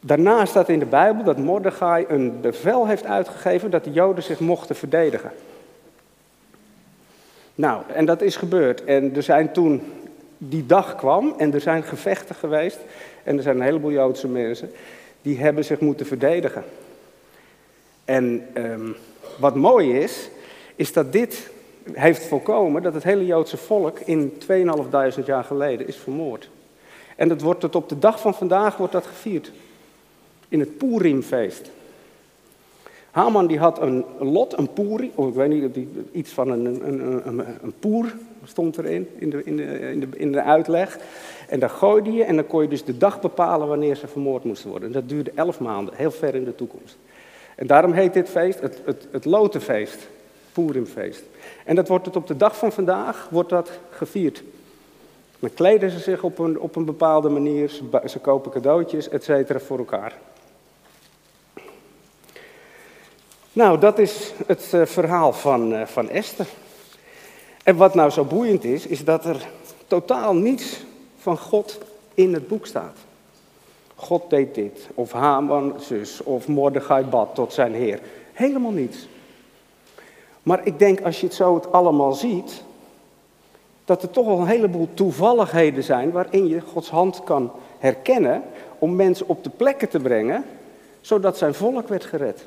Daarna 0.00 0.44
staat 0.44 0.68
in 0.68 0.78
de 0.78 0.86
Bijbel 0.86 1.24
dat 1.24 1.38
Mordechai 1.38 2.04
een 2.08 2.40
bevel 2.40 2.86
heeft 2.86 3.04
uitgegeven 3.04 3.70
dat 3.70 3.84
de 3.84 3.92
Joden 3.92 4.22
zich 4.22 4.40
mochten 4.40 4.76
verdedigen. 4.76 5.30
Nou, 7.62 7.82
en 7.94 8.04
dat 8.04 8.22
is 8.22 8.36
gebeurd. 8.36 8.84
En 8.84 9.16
er 9.16 9.22
zijn 9.22 9.52
toen, 9.52 9.82
die 10.38 10.66
dag 10.66 10.96
kwam 10.96 11.34
en 11.38 11.54
er 11.54 11.60
zijn 11.60 11.82
gevechten 11.82 12.34
geweest. 12.34 12.78
En 13.22 13.36
er 13.36 13.42
zijn 13.42 13.56
een 13.56 13.62
heleboel 13.62 13.90
Joodse 13.90 14.28
mensen 14.28 14.70
die 15.22 15.38
hebben 15.38 15.64
zich 15.64 15.80
moeten 15.80 16.06
verdedigen. 16.06 16.64
En 18.04 18.46
ehm, 18.52 18.88
wat 19.38 19.54
mooi 19.54 19.98
is, 19.98 20.28
is 20.76 20.92
dat 20.92 21.12
dit 21.12 21.50
heeft 21.92 22.26
voorkomen 22.26 22.82
dat 22.82 22.94
het 22.94 23.02
hele 23.02 23.26
Joodse 23.26 23.56
volk 23.56 23.98
in 23.98 24.38
2500 24.38 25.26
jaar 25.26 25.44
geleden 25.44 25.88
is 25.88 25.96
vermoord. 25.96 26.50
En 27.16 27.28
dat 27.28 27.40
wordt 27.40 27.60
tot 27.60 27.74
op 27.74 27.88
de 27.88 27.98
dag 27.98 28.20
van 28.20 28.34
vandaag 28.34 28.76
wordt 28.76 28.92
dat 28.92 29.06
gevierd. 29.06 29.52
In 30.48 30.60
het 30.60 30.78
Purimfeest. 30.78 31.70
Haman 33.12 33.46
die 33.46 33.58
had 33.58 33.80
een 33.80 34.04
lot, 34.18 34.58
een 34.58 34.72
poeri, 34.72 35.12
of 35.14 35.28
ik 35.28 35.34
weet 35.34 35.48
niet, 35.48 35.86
iets 36.12 36.30
van 36.30 36.48
een, 36.48 36.64
een, 36.64 37.26
een, 37.26 37.44
een 37.62 37.74
poer 37.78 38.14
stond 38.44 38.78
erin, 38.78 39.08
in 39.18 39.30
de, 39.30 39.44
in, 39.44 39.56
de, 39.56 39.90
in, 39.90 40.00
de, 40.00 40.06
in 40.16 40.32
de 40.32 40.42
uitleg. 40.42 40.98
En 41.48 41.60
daar 41.60 41.70
gooide 41.70 42.12
je 42.12 42.24
en 42.24 42.36
dan 42.36 42.46
kon 42.46 42.62
je 42.62 42.68
dus 42.68 42.84
de 42.84 42.98
dag 42.98 43.20
bepalen 43.20 43.68
wanneer 43.68 43.96
ze 43.96 44.06
vermoord 44.06 44.44
moesten 44.44 44.70
worden. 44.70 44.88
En 44.88 44.94
dat 44.94 45.08
duurde 45.08 45.32
elf 45.34 45.60
maanden, 45.60 45.94
heel 45.94 46.10
ver 46.10 46.34
in 46.34 46.44
de 46.44 46.54
toekomst. 46.54 46.96
En 47.54 47.66
daarom 47.66 47.92
heet 47.92 48.14
dit 48.14 48.28
feest 48.28 48.60
het, 48.60 48.80
het, 48.84 49.06
het 49.10 49.24
Lotenfeest. 49.24 50.08
Purimfeest. 50.52 51.22
En 51.64 51.76
dat 51.76 51.88
wordt 51.88 52.06
het 52.06 52.16
op 52.16 52.26
de 52.26 52.36
dag 52.36 52.56
van 52.56 52.72
vandaag 52.72 53.28
wordt 53.30 53.48
dat 53.48 53.70
gevierd. 53.90 54.42
Dan 55.38 55.54
kleden 55.54 55.90
ze 55.90 55.98
zich 55.98 56.22
op 56.22 56.38
een, 56.38 56.60
op 56.60 56.76
een 56.76 56.84
bepaalde 56.84 57.28
manier, 57.28 57.68
ze, 57.68 58.02
ze 58.06 58.18
kopen 58.18 58.50
cadeautjes, 58.50 59.08
et 59.08 59.24
cetera, 59.24 59.58
voor 59.58 59.78
elkaar. 59.78 60.18
Nou, 63.52 63.78
dat 63.78 63.98
is 63.98 64.32
het 64.46 64.70
uh, 64.74 64.86
verhaal 64.86 65.32
van, 65.32 65.72
uh, 65.72 65.86
van 65.86 66.08
Esther. 66.08 66.46
En 67.64 67.76
wat 67.76 67.94
nou 67.94 68.10
zo 68.10 68.24
boeiend 68.24 68.64
is, 68.64 68.86
is 68.86 69.04
dat 69.04 69.24
er 69.24 69.48
totaal 69.86 70.34
niets 70.34 70.84
van 71.18 71.38
God 71.38 71.78
in 72.14 72.34
het 72.34 72.48
boek 72.48 72.66
staat. 72.66 72.96
God 73.94 74.30
deed 74.30 74.54
dit, 74.54 74.88
of 74.94 75.12
Haman 75.12 75.74
zus, 75.80 76.22
of 76.22 76.48
Mordechai 76.48 77.04
bad 77.04 77.34
tot 77.34 77.52
zijn 77.52 77.74
heer. 77.74 78.00
Helemaal 78.32 78.70
niets. 78.70 79.08
Maar 80.42 80.66
ik 80.66 80.78
denk 80.78 81.00
als 81.00 81.20
je 81.20 81.26
het 81.26 81.34
zo 81.34 81.54
het 81.54 81.72
allemaal 81.72 82.12
ziet, 82.12 82.62
dat 83.84 84.02
er 84.02 84.10
toch 84.10 84.26
wel 84.26 84.38
een 84.38 84.46
heleboel 84.46 84.88
toevalligheden 84.94 85.84
zijn 85.84 86.10
waarin 86.10 86.48
je 86.48 86.60
Gods 86.60 86.90
hand 86.90 87.24
kan 87.24 87.52
herkennen 87.78 88.42
om 88.78 88.96
mensen 88.96 89.28
op 89.28 89.44
de 89.44 89.50
plekken 89.50 89.88
te 89.88 89.98
brengen, 89.98 90.44
zodat 91.00 91.38
zijn 91.38 91.54
volk 91.54 91.88
werd 91.88 92.04
gered. 92.04 92.46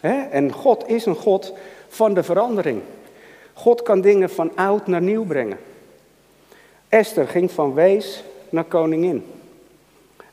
En 0.00 0.52
God 0.52 0.88
is 0.88 1.06
een 1.06 1.16
God 1.16 1.52
van 1.88 2.14
de 2.14 2.22
verandering. 2.22 2.82
God 3.52 3.82
kan 3.82 4.00
dingen 4.00 4.30
van 4.30 4.56
oud 4.56 4.86
naar 4.86 5.02
nieuw 5.02 5.24
brengen. 5.24 5.58
Esther 6.88 7.28
ging 7.28 7.50
van 7.50 7.74
wees 7.74 8.24
naar 8.48 8.64
koningin. 8.64 9.26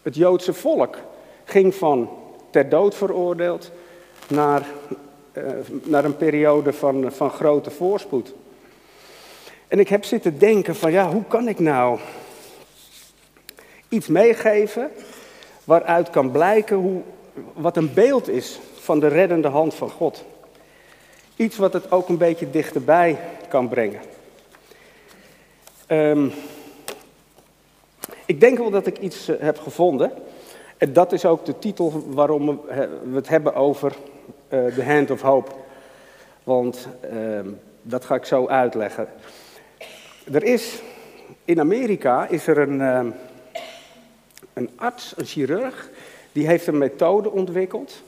Het 0.02 0.16
Joodse 0.16 0.54
volk 0.54 0.98
ging 1.44 1.76
van 1.76 2.10
ter 2.50 2.70
dood 2.70 2.96
veroordeeld 2.96 3.72
naar, 4.28 4.66
uh, 5.34 5.44
naar 5.84 6.06
een 6.06 6.18
periode 6.18 6.74
van, 6.74 7.12
van 7.12 7.30
grote 7.30 7.72
voorspoed. 7.72 8.34
En 9.68 9.80
ik 9.80 9.90
heb 9.90 10.04
zitten 10.04 10.40
denken 10.40 10.76
van 10.76 10.92
ja, 10.92 11.12
hoe 11.12 11.24
kan 11.28 11.48
ik 11.48 11.60
nou 11.60 12.00
iets 13.90 14.08
meegeven 14.08 14.92
waaruit 15.64 16.10
kan 16.10 16.32
blijken 16.32 16.76
hoe, 16.76 17.02
wat 17.54 17.78
een 17.78 17.94
beeld 17.94 18.30
is 18.30 18.60
van 18.86 19.00
de 19.00 19.08
reddende 19.08 19.48
hand 19.48 19.74
van 19.74 19.90
God. 19.90 20.26
Iets 21.36 21.58
wat 21.58 21.74
het 21.74 21.92
ook 21.92 22.10
een 22.10 22.18
beetje 22.18 22.50
dichterbij 22.50 23.20
kan 23.50 23.68
brengen. 23.68 24.00
Um, 25.88 26.32
ik 28.26 28.40
denk 28.40 28.58
wel 28.58 28.70
dat 28.70 28.88
ik 28.88 28.98
iets 28.98 29.28
eh, 29.28 29.36
heb 29.40 29.60
gevonden. 29.60 30.12
En 30.78 30.94
dat 30.94 31.12
is 31.12 31.26
ook 31.26 31.46
de 31.46 31.60
titel 31.60 32.04
waarom 32.08 32.62
we 33.04 33.16
het 33.16 33.28
hebben 33.28 33.56
over 33.56 33.96
uh, 34.50 34.66
The 34.66 34.84
Hand 34.84 35.12
of 35.12 35.22
Hope. 35.22 35.52
Want 36.44 36.88
uh, 37.14 37.40
dat 37.82 38.06
ga 38.06 38.16
ik 38.16 38.26
zo 38.26 38.48
uitleggen. 38.48 39.08
Er 40.32 40.44
is, 40.44 40.82
in 41.46 41.60
Amerika 41.60 42.28
is 42.28 42.48
er 42.48 42.58
een, 42.58 42.80
uh, 42.80 43.06
een 44.54 44.70
arts, 44.76 45.14
een 45.18 45.26
chirurg, 45.26 45.90
die 46.32 46.48
heeft 46.48 46.68
een 46.68 46.78
methode 46.78 47.32
ontwikkeld. 47.32 48.04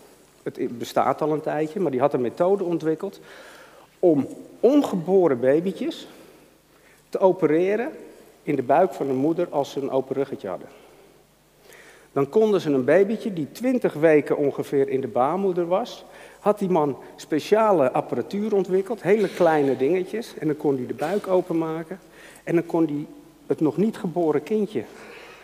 Het 0.56 0.78
bestaat 0.78 1.22
al 1.22 1.32
een 1.32 1.42
tijdje, 1.42 1.80
maar 1.80 1.92
die 1.92 2.00
had 2.00 2.14
een 2.14 2.22
methode 2.22 2.64
ontwikkeld 2.64 3.20
om 4.00 4.28
ongeboren 4.60 5.40
babytjes 5.40 6.08
te 7.10 7.20
opereren 7.20 7.92
in 8.44 8.56
de 8.56 8.64
buik 8.64 8.94
van 8.94 9.10
een 9.10 9.16
moeder 9.16 9.48
als 9.50 9.72
ze 9.72 9.80
een 9.80 9.92
open 9.92 10.16
ruggetje 10.16 10.48
hadden. 10.48 10.68
Dan 12.12 12.30
konden 12.30 12.62
ze 12.62 12.70
een 12.70 12.86
babytje 12.86 13.34
die 13.34 13.52
20 13.52 13.94
weken 13.94 14.38
ongeveer 14.38 14.90
in 14.90 15.02
de 15.02 15.08
baarmoeder 15.08 15.68
was, 15.68 16.06
had 16.40 16.60
die 16.60 16.70
man 16.70 16.98
speciale 17.16 17.92
apparatuur 17.92 18.56
ontwikkeld, 18.56 19.02
hele 19.02 19.30
kleine 19.30 19.78
dingetjes, 19.78 20.34
en 20.40 20.48
dan 20.48 20.58
kon 20.58 20.76
hij 20.76 20.86
de 20.86 20.94
buik 20.94 21.28
openmaken 21.28 22.00
en 22.44 22.56
dan 22.56 22.66
kon 22.66 22.86
hij 22.86 23.06
het 23.48 23.60
nog 23.60 23.78
niet 23.78 23.98
geboren 23.98 24.44
kindje 24.44 24.84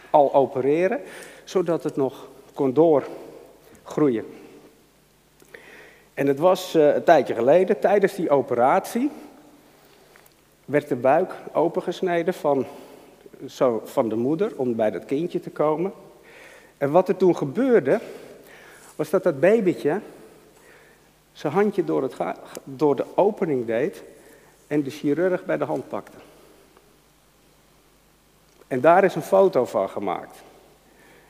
al 0.10 0.33
opereren, 0.33 1.01
zodat 1.43 1.83
het 1.83 1.95
nog 1.95 2.27
kon 2.53 2.74
doorgroeien. 2.74 4.25
En 6.13 6.27
het 6.27 6.39
was 6.39 6.75
uh, 6.75 6.96
een 6.96 7.03
tijdje 7.03 7.34
geleden, 7.34 7.79
tijdens 7.79 8.15
die 8.15 8.29
operatie, 8.29 9.12
werd 10.65 10.88
de 10.88 10.96
buik 10.96 11.34
opengesneden 11.51 12.34
van 12.34 12.65
zo 13.48 13.82
van 13.86 14.10
de 14.10 14.15
moeder 14.15 14.51
om 14.55 14.75
bij 14.75 14.91
dat 14.91 15.05
kindje 15.05 15.39
te 15.39 15.50
komen. 15.50 15.93
En 16.77 16.91
wat 16.91 17.10
er 17.10 17.17
toen 17.17 17.38
gebeurde, 17.38 18.00
was 18.96 19.10
dat 19.10 19.24
dat 19.24 19.40
babytje 19.40 20.00
zijn 21.31 21.53
handje 21.53 21.83
door, 21.83 22.01
het 22.01 22.16
door 22.64 22.96
de 22.96 23.05
opening 23.16 23.66
deed 23.66 24.03
en 24.68 24.83
de 24.83 24.90
chirurg 24.90 25.46
bij 25.46 25.57
de 25.57 25.66
hand 25.66 25.88
pakte. 25.88 26.18
En 28.68 28.81
daar 28.81 29.03
is 29.03 29.16
een 29.16 29.22
foto 29.22 29.66
van 29.66 29.90
gemaakt. 29.90 30.38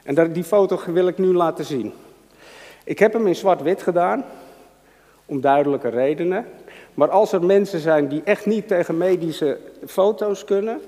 En 0.03 0.33
die 0.33 0.43
foto 0.43 0.79
wil 0.85 1.07
ik 1.07 1.17
nu 1.17 1.33
laten 1.33 1.65
zien. 1.65 1.93
Ik 2.83 2.99
heb 2.99 3.13
hem 3.13 3.27
in 3.27 3.35
zwart-wit 3.35 3.81
gedaan, 3.81 4.25
om 5.25 5.41
duidelijke 5.41 5.89
redenen. 5.89 6.45
Maar 6.93 7.09
als 7.09 7.31
er 7.31 7.43
mensen 7.43 7.79
zijn 7.79 8.07
die 8.07 8.21
echt 8.23 8.45
niet 8.45 8.67
tegen 8.67 8.97
medische 8.97 9.57
foto's 9.85 10.45
kunnen, 10.45 10.81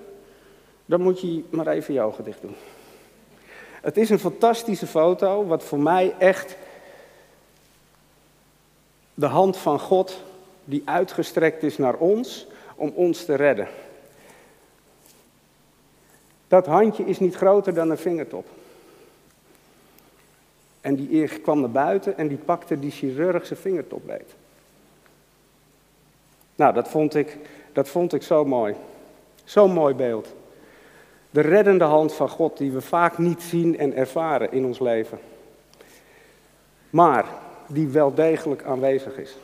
dan 0.85 1.01
moet 1.01 1.21
je 1.21 1.43
maar 1.49 1.67
even 1.67 1.93
je 1.93 2.01
ogen 2.01 2.23
dicht 2.23 2.41
doen. 2.41 2.55
Het 3.81 3.97
is 3.97 4.09
een 4.09 4.19
fantastische 4.19 4.87
foto, 4.87 5.45
wat 5.45 5.63
voor 5.63 5.79
mij 5.79 6.15
echt 6.17 6.57
de 9.13 9.25
hand 9.25 9.57
van 9.57 9.79
God, 9.79 10.21
die 10.63 10.81
uitgestrekt 10.85 11.63
is 11.63 11.77
naar 11.77 11.95
ons, 11.95 12.47
om 12.75 12.91
ons 12.95 13.25
te 13.25 13.35
redden. 13.35 13.67
Dat 16.47 16.65
handje 16.65 17.05
is 17.05 17.19
niet 17.19 17.35
groter 17.35 17.73
dan 17.73 17.89
een 17.89 17.97
vingertop. 17.97 18.47
En 20.85 20.95
die 20.95 21.27
kwam 21.27 21.59
naar 21.59 21.69
buiten 21.69 22.17
en 22.17 22.27
die 22.27 22.37
pakte 22.37 22.79
die 22.79 22.91
chirurgische 22.91 23.55
vingertop 23.55 24.01
beet. 24.05 24.35
Nou, 26.55 26.73
dat 26.73 26.87
vond 26.87 27.15
ik, 27.15 27.37
dat 27.73 27.87
vond 27.87 28.13
ik 28.13 28.23
zo 28.23 28.45
mooi. 28.45 28.75
Zo'n 29.43 29.71
mooi 29.71 29.93
beeld. 29.93 30.33
De 31.29 31.41
reddende 31.41 31.83
hand 31.83 32.13
van 32.13 32.29
God 32.29 32.57
die 32.57 32.71
we 32.71 32.81
vaak 32.81 33.17
niet 33.17 33.41
zien 33.41 33.77
en 33.77 33.95
ervaren 33.95 34.51
in 34.51 34.65
ons 34.65 34.79
leven. 34.79 35.19
Maar 36.89 37.25
die 37.67 37.87
wel 37.87 38.13
degelijk 38.13 38.63
aanwezig 38.63 39.17
is. 39.17 39.37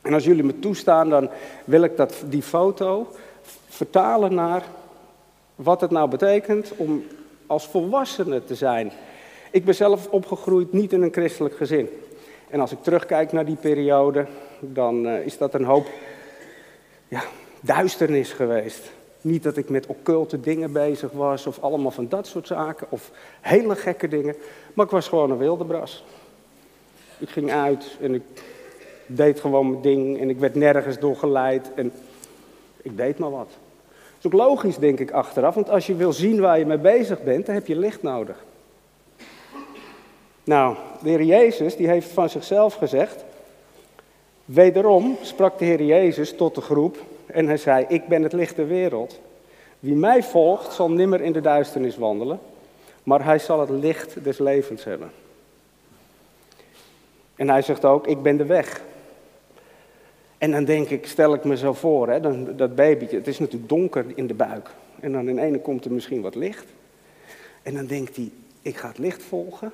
En 0.00 0.14
als 0.14 0.24
jullie 0.24 0.44
me 0.44 0.58
toestaan, 0.58 1.08
dan 1.08 1.30
wil 1.64 1.82
ik 1.82 1.96
dat, 1.96 2.22
die 2.26 2.42
foto 2.42 3.06
vertalen 3.68 4.34
naar 4.34 4.62
wat 5.54 5.80
het 5.80 5.90
nou 5.90 6.10
betekent 6.10 6.72
om 6.76 7.04
als 7.46 7.66
volwassene 7.66 8.44
te 8.44 8.54
zijn. 8.54 8.92
Ik 9.50 9.64
ben 9.64 9.74
zelf 9.74 10.08
opgegroeid 10.08 10.72
niet 10.72 10.92
in 10.92 11.02
een 11.02 11.12
christelijk 11.12 11.56
gezin. 11.56 11.88
En 12.50 12.60
als 12.60 12.72
ik 12.72 12.82
terugkijk 12.82 13.32
naar 13.32 13.44
die 13.44 13.56
periode, 13.56 14.26
dan 14.60 15.06
uh, 15.06 15.26
is 15.26 15.38
dat 15.38 15.54
een 15.54 15.64
hoop 15.64 15.86
ja, 17.08 17.22
duisternis 17.60 18.32
geweest. 18.32 18.90
Niet 19.20 19.42
dat 19.42 19.56
ik 19.56 19.68
met 19.68 19.86
occulte 19.86 20.40
dingen 20.40 20.72
bezig 20.72 21.12
was 21.12 21.46
of 21.46 21.58
allemaal 21.60 21.90
van 21.90 22.08
dat 22.08 22.26
soort 22.26 22.46
zaken 22.46 22.86
of 22.90 23.10
hele 23.40 23.76
gekke 23.76 24.08
dingen. 24.08 24.34
Maar 24.74 24.84
ik 24.84 24.90
was 24.90 25.08
gewoon 25.08 25.30
een 25.30 25.38
wilde 25.38 25.64
bras. 25.64 26.04
Ik 27.18 27.28
ging 27.28 27.50
uit 27.50 27.96
en 28.00 28.14
ik 28.14 28.22
deed 29.06 29.40
gewoon 29.40 29.70
mijn 29.70 29.82
ding 29.82 30.20
en 30.20 30.30
ik 30.30 30.38
werd 30.38 30.54
nergens 30.54 30.98
door 30.98 31.16
geleid 31.16 31.70
en 31.74 31.92
ik 32.82 32.96
deed 32.96 33.18
maar 33.18 33.30
wat. 33.30 33.48
Dat 33.48 34.18
is 34.18 34.26
ook 34.26 34.48
logisch, 34.48 34.78
denk 34.78 35.00
ik, 35.00 35.10
achteraf, 35.10 35.54
want 35.54 35.70
als 35.70 35.86
je 35.86 35.94
wil 35.94 36.12
zien 36.12 36.40
waar 36.40 36.58
je 36.58 36.66
mee 36.66 36.78
bezig 36.78 37.22
bent, 37.22 37.46
dan 37.46 37.54
heb 37.54 37.66
je 37.66 37.76
licht 37.76 38.02
nodig. 38.02 38.44
Nou, 40.48 40.76
de 41.02 41.08
Heer 41.08 41.22
Jezus 41.22 41.76
die 41.76 41.88
heeft 41.88 42.10
van 42.10 42.30
zichzelf 42.30 42.74
gezegd, 42.74 43.24
wederom 44.44 45.16
sprak 45.22 45.58
de 45.58 45.64
Heer 45.64 45.82
Jezus 45.82 46.36
tot 46.36 46.54
de 46.54 46.60
groep 46.60 47.04
en 47.26 47.46
hij 47.46 47.56
zei, 47.56 47.84
ik 47.88 48.06
ben 48.06 48.22
het 48.22 48.32
licht 48.32 48.56
der 48.56 48.66
wereld. 48.66 49.20
Wie 49.80 49.94
mij 49.94 50.22
volgt 50.22 50.72
zal 50.72 50.90
nimmer 50.90 51.20
in 51.20 51.32
de 51.32 51.40
duisternis 51.40 51.96
wandelen, 51.96 52.40
maar 53.02 53.24
hij 53.24 53.38
zal 53.38 53.60
het 53.60 53.70
licht 53.70 54.24
des 54.24 54.38
levens 54.38 54.84
hebben. 54.84 55.10
En 57.34 57.48
hij 57.48 57.62
zegt 57.62 57.84
ook, 57.84 58.06
ik 58.06 58.22
ben 58.22 58.36
de 58.36 58.46
weg. 58.46 58.82
En 60.38 60.50
dan 60.50 60.64
denk 60.64 60.88
ik, 60.88 61.06
stel 61.06 61.34
ik 61.34 61.44
me 61.44 61.56
zo 61.56 61.72
voor, 61.72 62.08
hè, 62.08 62.20
dat 62.56 62.74
babytje, 62.74 63.16
het 63.16 63.26
is 63.26 63.38
natuurlijk 63.38 63.68
donker 63.68 64.04
in 64.14 64.26
de 64.26 64.34
buik. 64.34 64.70
En 65.00 65.12
dan 65.12 65.28
in 65.28 65.38
ene 65.38 65.60
komt 65.60 65.84
er 65.84 65.92
misschien 65.92 66.20
wat 66.20 66.34
licht. 66.34 66.66
En 67.62 67.74
dan 67.74 67.86
denkt 67.86 68.16
hij, 68.16 68.30
ik 68.62 68.76
ga 68.76 68.88
het 68.88 68.98
licht 68.98 69.22
volgen. 69.22 69.72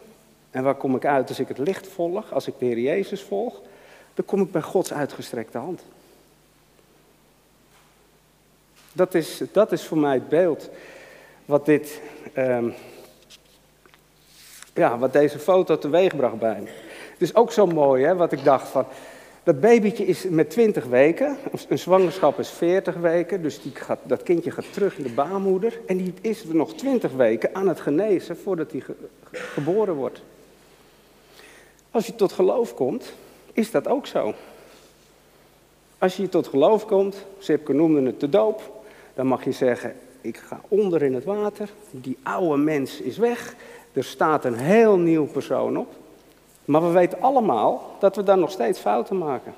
En 0.55 0.63
waar 0.63 0.75
kom 0.75 0.97
ik 0.97 1.05
uit 1.05 1.29
als 1.29 1.39
ik 1.39 1.49
het 1.49 1.59
licht 1.59 1.89
volg, 1.89 2.33
als 2.33 2.47
ik 2.47 2.55
de 2.59 2.83
Jezus 2.83 3.23
volg? 3.23 3.61
Dan 4.15 4.25
kom 4.25 4.41
ik 4.41 4.53
bij 4.53 4.63
Gods 4.63 4.93
uitgestrekte 4.93 5.59
hand. 5.59 5.83
Dat 8.93 9.15
is, 9.15 9.43
dat 9.53 9.73
is 9.73 9.85
voor 9.85 9.99
mij 9.99 10.15
het 10.15 10.29
beeld 10.29 10.71
wat, 11.45 11.67
dit, 11.67 12.01
um, 12.37 12.75
ja, 14.75 14.99
wat 14.99 15.13
deze 15.13 15.39
foto 15.39 15.79
teweegbracht 15.79 16.39
bij 16.39 16.61
me. 16.61 16.69
Het 17.13 17.23
is 17.23 17.35
ook 17.35 17.53
zo 17.53 17.67
mooi, 17.67 18.05
hè, 18.05 18.15
wat 18.15 18.33
ik 18.33 18.45
dacht 18.45 18.69
van... 18.69 18.87
Dat 19.43 19.61
babytje 19.61 20.07
is 20.07 20.25
met 20.25 20.51
20 20.51 20.85
weken, 20.85 21.37
een 21.69 21.79
zwangerschap 21.79 22.39
is 22.39 22.51
40 22.51 22.95
weken, 22.95 23.43
dus 23.43 23.63
die 23.63 23.75
gaat, 23.75 23.99
dat 24.03 24.23
kindje 24.23 24.51
gaat 24.51 24.73
terug 24.73 24.97
in 24.97 25.03
de 25.03 25.13
baarmoeder. 25.13 25.81
En 25.87 25.97
die 25.97 26.15
is 26.21 26.45
nog 26.45 26.75
20 26.75 27.13
weken 27.13 27.55
aan 27.55 27.69
het 27.69 27.81
genezen 27.81 28.37
voordat 28.37 28.71
hij 28.71 28.83
geboren 29.33 29.95
wordt. 29.95 30.23
Als 31.95 32.07
je 32.07 32.15
tot 32.15 32.33
geloof 32.33 32.75
komt, 32.75 33.13
is 33.53 33.71
dat 33.71 33.89
ook 33.89 34.07
zo. 34.07 34.35
Als 35.99 36.17
je 36.17 36.29
tot 36.29 36.49
geloof 36.49 36.87
komt, 36.87 37.25
Sipke 37.39 37.73
noemde 37.73 38.03
het 38.03 38.21
de 38.21 38.29
doop, 38.29 38.85
dan 39.15 39.27
mag 39.27 39.45
je 39.45 39.53
zeggen, 39.53 39.95
ik 40.21 40.37
ga 40.37 40.61
onder 40.69 41.03
in 41.03 41.15
het 41.15 41.25
water. 41.25 41.69
Die 41.91 42.19
oude 42.23 42.57
mens 42.57 43.01
is 43.01 43.17
weg. 43.17 43.55
Er 43.93 44.05
staat 44.05 44.45
een 44.45 44.57
heel 44.57 44.97
nieuw 44.97 45.27
persoon 45.27 45.77
op. 45.77 45.93
Maar 46.65 46.83
we 46.83 46.91
weten 46.91 47.21
allemaal 47.21 47.97
dat 47.99 48.17
we 48.17 48.23
daar 48.23 48.39
nog 48.39 48.51
steeds 48.51 48.79
fouten 48.79 49.19
maken. 49.19 49.55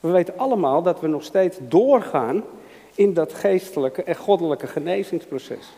We 0.00 0.10
weten 0.10 0.38
allemaal 0.38 0.82
dat 0.82 1.00
we 1.00 1.06
nog 1.06 1.24
steeds 1.24 1.58
doorgaan 1.60 2.44
in 2.94 3.14
dat 3.14 3.34
geestelijke 3.34 4.02
en 4.02 4.16
goddelijke 4.16 4.66
genezingsproces. 4.66 5.68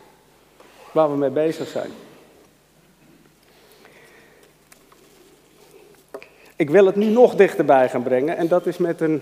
Waar 0.91 1.11
we 1.11 1.17
mee 1.17 1.29
bezig 1.29 1.67
zijn. 1.67 1.91
Ik 6.55 6.69
wil 6.69 6.85
het 6.85 6.95
nu 6.95 7.05
nog 7.05 7.35
dichterbij 7.35 7.89
gaan 7.89 8.03
brengen 8.03 8.37
en 8.37 8.47
dat 8.47 8.65
is 8.65 8.77
met 8.77 9.01
een, 9.01 9.21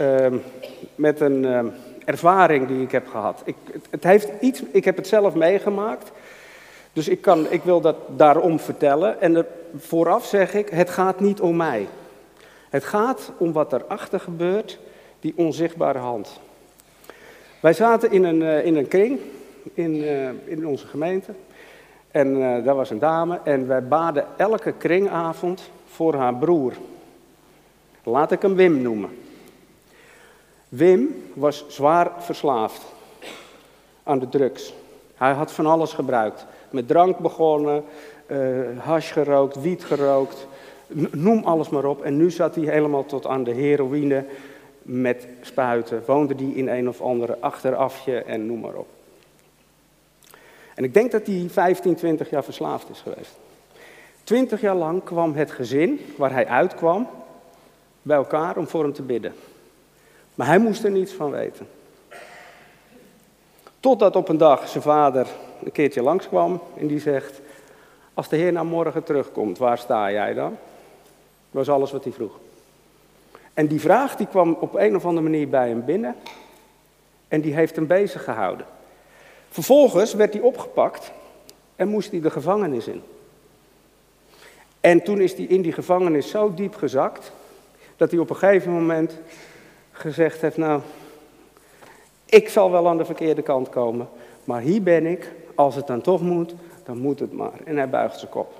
uh, 0.00 0.26
met 0.94 1.20
een 1.20 1.42
uh, 1.42 1.60
ervaring 2.04 2.68
die 2.68 2.82
ik 2.82 2.92
heb 2.92 3.08
gehad. 3.08 3.42
Ik, 3.44 3.56
het, 3.90 4.04
heeft 4.04 4.28
iets, 4.40 4.62
ik 4.70 4.84
heb 4.84 4.96
het 4.96 5.06
zelf 5.06 5.34
meegemaakt, 5.34 6.10
dus 6.92 7.08
ik, 7.08 7.20
kan, 7.20 7.46
ik 7.50 7.62
wil 7.62 7.80
dat 7.80 7.96
daarom 8.16 8.58
vertellen. 8.58 9.20
En 9.20 9.46
vooraf 9.76 10.26
zeg 10.26 10.54
ik, 10.54 10.68
het 10.68 10.90
gaat 10.90 11.20
niet 11.20 11.40
om 11.40 11.56
mij. 11.56 11.86
Het 12.70 12.84
gaat 12.84 13.32
om 13.36 13.52
wat 13.52 13.72
erachter 13.72 14.20
gebeurt, 14.20 14.78
die 15.20 15.32
onzichtbare 15.36 15.98
hand. 15.98 16.40
Wij 17.60 17.72
zaten 17.72 18.10
in 18.10 18.24
een, 18.24 18.40
uh, 18.40 18.64
in 18.64 18.76
een 18.76 18.88
kring 18.88 19.18
in, 19.74 19.94
uh, 19.94 20.28
in 20.44 20.66
onze 20.66 20.86
gemeente. 20.86 21.32
En 22.10 22.36
uh, 22.36 22.64
daar 22.64 22.74
was 22.74 22.90
een 22.90 22.98
dame 22.98 23.40
en 23.44 23.66
wij 23.66 23.82
baden 23.82 24.24
elke 24.36 24.72
kringavond 24.72 25.70
voor 25.90 26.14
haar 26.14 26.34
broer. 26.34 26.72
Laat 28.02 28.32
ik 28.32 28.42
hem 28.42 28.54
Wim 28.54 28.82
noemen. 28.82 29.10
Wim 30.68 31.24
was 31.34 31.64
zwaar 31.68 32.12
verslaafd 32.18 32.84
aan 34.02 34.18
de 34.18 34.28
drugs. 34.28 34.74
Hij 35.14 35.32
had 35.32 35.52
van 35.52 35.66
alles 35.66 35.92
gebruikt. 35.92 36.46
Met 36.70 36.88
drank 36.88 37.18
begonnen, 37.18 37.84
uh, 38.26 38.78
hash 38.78 39.12
gerookt, 39.12 39.60
wiet 39.60 39.84
gerookt, 39.84 40.46
noem 41.10 41.44
alles 41.44 41.68
maar 41.68 41.84
op. 41.84 42.02
En 42.02 42.16
nu 42.16 42.30
zat 42.30 42.54
hij 42.54 42.64
helemaal 42.64 43.06
tot 43.06 43.26
aan 43.26 43.44
de 43.44 43.52
heroïne 43.52 44.24
met 44.82 45.26
spuiten. 45.40 46.02
Woonde 46.06 46.34
hij 46.34 46.52
in 46.54 46.68
een 46.68 46.88
of 46.88 47.00
andere 47.00 47.36
achterafje 47.40 48.22
en 48.22 48.46
noem 48.46 48.60
maar 48.60 48.74
op. 48.74 48.88
En 50.74 50.84
ik 50.84 50.94
denk 50.94 51.10
dat 51.10 51.26
hij 51.26 51.46
15, 51.48 51.94
20 51.94 52.30
jaar 52.30 52.44
verslaafd 52.44 52.90
is 52.90 53.00
geweest. 53.00 53.38
Twintig 54.30 54.60
jaar 54.60 54.74
lang 54.74 55.04
kwam 55.04 55.34
het 55.34 55.50
gezin 55.50 56.00
waar 56.16 56.32
hij 56.32 56.46
uitkwam 56.46 57.08
bij 58.02 58.16
elkaar 58.16 58.56
om 58.56 58.68
voor 58.68 58.82
hem 58.82 58.92
te 58.92 59.02
bidden. 59.02 59.34
Maar 60.34 60.46
hij 60.46 60.58
moest 60.58 60.84
er 60.84 60.90
niets 60.90 61.12
van 61.12 61.30
weten. 61.30 61.68
Totdat 63.80 64.16
op 64.16 64.28
een 64.28 64.36
dag 64.36 64.68
zijn 64.68 64.82
vader 64.82 65.26
een 65.64 65.72
keertje 65.72 66.02
langskwam 66.02 66.60
en 66.76 66.86
die 66.86 67.00
zegt: 67.00 67.40
Als 68.14 68.28
de 68.28 68.36
Heer 68.36 68.52
nou 68.52 68.66
morgen 68.66 69.02
terugkomt, 69.02 69.58
waar 69.58 69.78
sta 69.78 70.10
jij 70.10 70.34
dan? 70.34 70.50
Dat 70.50 71.66
was 71.66 71.68
alles 71.68 71.92
wat 71.92 72.04
hij 72.04 72.12
vroeg. 72.12 72.38
En 73.54 73.66
die 73.66 73.80
vraag 73.80 74.16
die 74.16 74.26
kwam 74.26 74.56
op 74.60 74.74
een 74.74 74.96
of 74.96 75.04
andere 75.04 75.28
manier 75.28 75.48
bij 75.48 75.68
hem 75.68 75.84
binnen 75.84 76.16
en 77.28 77.40
die 77.40 77.54
heeft 77.54 77.76
hem 77.76 77.86
bezig 77.86 78.24
gehouden. 78.24 78.66
Vervolgens 79.48 80.14
werd 80.14 80.32
hij 80.32 80.42
opgepakt 80.42 81.12
en 81.76 81.88
moest 81.88 82.10
hij 82.10 82.20
de 82.20 82.30
gevangenis 82.30 82.86
in. 82.86 83.02
En 84.80 85.02
toen 85.02 85.20
is 85.20 85.34
hij 85.34 85.44
in 85.44 85.62
die 85.62 85.72
gevangenis 85.72 86.30
zo 86.30 86.54
diep 86.54 86.74
gezakt, 86.74 87.32
dat 87.96 88.10
hij 88.10 88.20
op 88.20 88.30
een 88.30 88.36
gegeven 88.36 88.72
moment 88.72 89.12
gezegd 89.92 90.40
heeft, 90.40 90.56
nou, 90.56 90.80
ik 92.24 92.48
zal 92.48 92.70
wel 92.70 92.88
aan 92.88 92.98
de 92.98 93.04
verkeerde 93.04 93.42
kant 93.42 93.68
komen, 93.68 94.08
maar 94.44 94.60
hier 94.60 94.82
ben 94.82 95.06
ik, 95.06 95.32
als 95.54 95.74
het 95.74 95.86
dan 95.86 96.00
toch 96.00 96.20
moet, 96.20 96.54
dan 96.84 96.98
moet 96.98 97.20
het 97.20 97.32
maar. 97.32 97.60
En 97.64 97.76
hij 97.76 97.88
buigt 97.88 98.18
zijn 98.18 98.30
kop. 98.30 98.52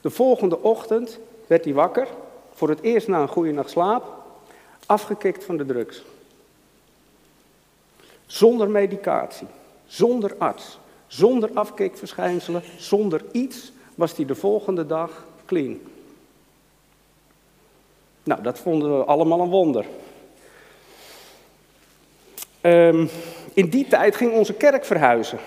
De 0.00 0.10
volgende 0.10 0.62
ochtend 0.62 1.18
werd 1.46 1.64
hij 1.64 1.74
wakker, 1.74 2.08
voor 2.54 2.68
het 2.68 2.80
eerst 2.80 3.08
na 3.08 3.20
een 3.20 3.28
goede 3.28 3.52
nacht 3.52 3.70
slaap, 3.70 4.04
afgekikt 4.86 5.44
van 5.44 5.56
de 5.56 5.66
drugs. 5.66 6.02
Zonder 8.26 8.70
medicatie, 8.70 9.46
zonder 9.86 10.34
arts, 10.38 10.78
zonder 11.06 11.50
afkikverschijnselen, 11.54 12.62
zonder 12.76 13.24
iets 13.32 13.72
was 13.94 14.16
hij 14.16 14.24
de 14.24 14.34
volgende 14.34 14.86
dag 14.86 15.24
Nou, 18.22 18.42
dat 18.42 18.58
vonden 18.58 18.98
we 18.98 19.04
allemaal 19.04 19.40
een 19.40 19.50
wonder. 19.50 19.84
Um, 22.60 23.08
in 23.54 23.68
die 23.68 23.86
tijd 23.86 24.16
ging 24.16 24.32
onze 24.32 24.54
kerk 24.54 24.84
verhuizen. 24.84 25.38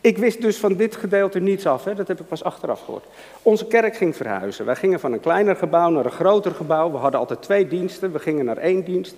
Ik 0.00 0.18
wist 0.18 0.40
dus 0.40 0.56
van 0.56 0.74
dit 0.74 0.96
gedeelte 0.96 1.40
niets 1.40 1.66
af, 1.66 1.84
hè? 1.84 1.94
dat 1.94 2.08
heb 2.08 2.20
ik 2.20 2.28
pas 2.28 2.44
achteraf 2.44 2.84
gehoord. 2.84 3.04
Onze 3.42 3.66
kerk 3.66 3.96
ging 3.96 4.16
verhuizen. 4.16 4.64
Wij 4.64 4.76
gingen 4.76 5.00
van 5.00 5.12
een 5.12 5.20
kleiner 5.20 5.56
gebouw 5.56 5.90
naar 5.90 6.04
een 6.04 6.10
groter 6.10 6.54
gebouw. 6.54 6.90
We 6.90 6.96
hadden 6.96 7.20
altijd 7.20 7.42
twee 7.42 7.68
diensten, 7.68 8.12
we 8.12 8.18
gingen 8.18 8.44
naar 8.44 8.56
één 8.56 8.84
dienst. 8.84 9.14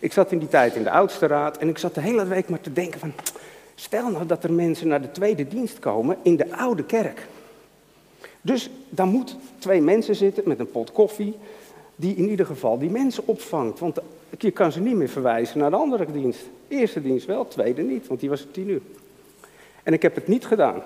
Ik 0.00 0.12
zat 0.12 0.32
in 0.32 0.38
die 0.38 0.48
tijd 0.48 0.74
in 0.74 0.82
de 0.82 0.90
oudste 0.90 1.26
raad 1.26 1.58
en 1.58 1.68
ik 1.68 1.78
zat 1.78 1.94
de 1.94 2.00
hele 2.00 2.26
week 2.26 2.48
maar 2.48 2.60
te 2.60 2.72
denken 2.72 3.00
van... 3.00 3.12
Stel 3.74 4.10
nou 4.10 4.26
dat 4.26 4.44
er 4.44 4.52
mensen 4.52 4.88
naar 4.88 5.02
de 5.02 5.10
tweede 5.10 5.48
dienst 5.48 5.78
komen 5.78 6.16
in 6.22 6.36
de 6.36 6.56
oude 6.56 6.84
kerk. 6.84 7.26
Dus 8.46 8.70
daar 8.88 9.06
moet 9.06 9.36
twee 9.58 9.80
mensen 9.80 10.14
zitten 10.14 10.42
met 10.46 10.58
een 10.58 10.70
pot 10.70 10.92
koffie, 10.92 11.34
die 11.96 12.16
in 12.16 12.28
ieder 12.28 12.46
geval 12.46 12.78
die 12.78 12.90
mensen 12.90 13.26
opvangt. 13.26 13.78
Want 13.78 13.98
je 14.38 14.50
kan 14.50 14.72
ze 14.72 14.80
niet 14.80 14.94
meer 14.94 15.08
verwijzen 15.08 15.58
naar 15.58 15.70
de 15.70 15.76
andere 15.76 16.12
dienst. 16.12 16.40
Eerste 16.68 17.02
dienst 17.02 17.26
wel, 17.26 17.48
tweede 17.48 17.82
niet, 17.82 18.06
want 18.06 18.20
die 18.20 18.28
was 18.28 18.44
om 18.44 18.52
tien 18.52 18.68
uur. 18.68 18.80
En 19.82 19.92
ik 19.92 20.02
heb 20.02 20.14
het 20.14 20.28
niet 20.28 20.46
gedaan. 20.46 20.82